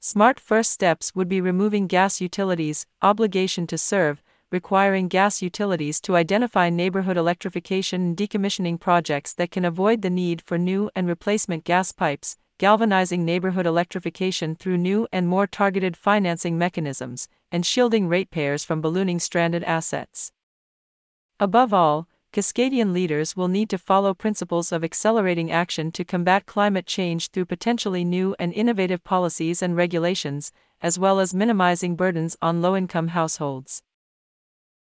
Smart 0.00 0.38
first 0.38 0.70
steps 0.70 1.14
would 1.14 1.28
be 1.28 1.40
removing 1.40 1.86
gas 1.86 2.20
utilities' 2.20 2.86
obligation 3.02 3.66
to 3.66 3.76
serve, 3.76 4.22
requiring 4.50 5.08
gas 5.08 5.42
utilities 5.42 6.00
to 6.00 6.16
identify 6.16 6.70
neighborhood 6.70 7.16
electrification 7.16 8.00
and 8.02 8.16
decommissioning 8.16 8.80
projects 8.80 9.34
that 9.34 9.50
can 9.50 9.64
avoid 9.64 10.02
the 10.02 10.10
need 10.10 10.40
for 10.40 10.56
new 10.56 10.90
and 10.94 11.06
replacement 11.06 11.64
gas 11.64 11.92
pipes, 11.92 12.38
galvanizing 12.58 13.24
neighborhood 13.24 13.66
electrification 13.66 14.54
through 14.54 14.78
new 14.78 15.06
and 15.12 15.28
more 15.28 15.46
targeted 15.46 15.96
financing 15.96 16.56
mechanisms, 16.56 17.28
and 17.52 17.66
shielding 17.66 18.08
ratepayers 18.08 18.64
from 18.64 18.80
ballooning 18.80 19.18
stranded 19.18 19.62
assets. 19.64 20.32
Above 21.38 21.72
all, 21.72 22.08
Cascadian 22.38 22.92
leaders 22.92 23.34
will 23.34 23.48
need 23.48 23.68
to 23.68 23.76
follow 23.78 24.14
principles 24.14 24.70
of 24.70 24.84
accelerating 24.84 25.50
action 25.50 25.90
to 25.90 26.04
combat 26.04 26.46
climate 26.46 26.86
change 26.86 27.30
through 27.30 27.46
potentially 27.46 28.04
new 28.04 28.36
and 28.38 28.52
innovative 28.52 29.02
policies 29.02 29.60
and 29.60 29.76
regulations, 29.76 30.52
as 30.80 31.00
well 31.00 31.18
as 31.18 31.34
minimizing 31.34 31.96
burdens 31.96 32.36
on 32.40 32.62
low 32.62 32.76
income 32.76 33.08
households. 33.08 33.82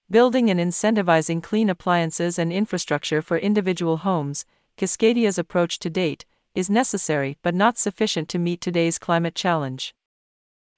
Building 0.08 0.52
and 0.52 0.60
incentivizing 0.60 1.42
clean 1.42 1.68
appliances 1.68 2.38
and 2.38 2.54
infrastructure 2.54 3.24
for 3.24 3.40
individual 3.40 3.98
homes, 3.98 4.46
Cascadia's 4.78 5.40
approach 5.40 5.80
to 5.80 5.90
date, 5.90 6.26
is 6.54 6.70
necessary 6.70 7.40
but 7.42 7.56
not 7.56 7.80
sufficient 7.80 8.30
to 8.30 8.38
meet 8.38 8.62
today's 8.62 9.00
climate 9.00 9.34
challenge. 9.34 9.96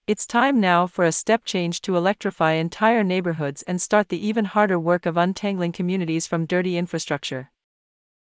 It's 0.10 0.26
time 0.26 0.60
now 0.60 0.88
for 0.88 1.06
a 1.06 1.12
step 1.12 1.46
change 1.46 1.82
to 1.82 1.96
electrify 1.96 2.54
entire 2.54 3.04
neighborhoods 3.04 3.62
and 3.68 3.80
start 3.80 4.10
the 4.10 4.18
even 4.28 4.46
harder 4.46 4.80
work 4.80 5.06
of 5.06 5.18
untangling 5.18 5.72
communities 5.72 6.26
from 6.26 6.48
dirty 6.48 6.80
infrastructure. 6.80 7.52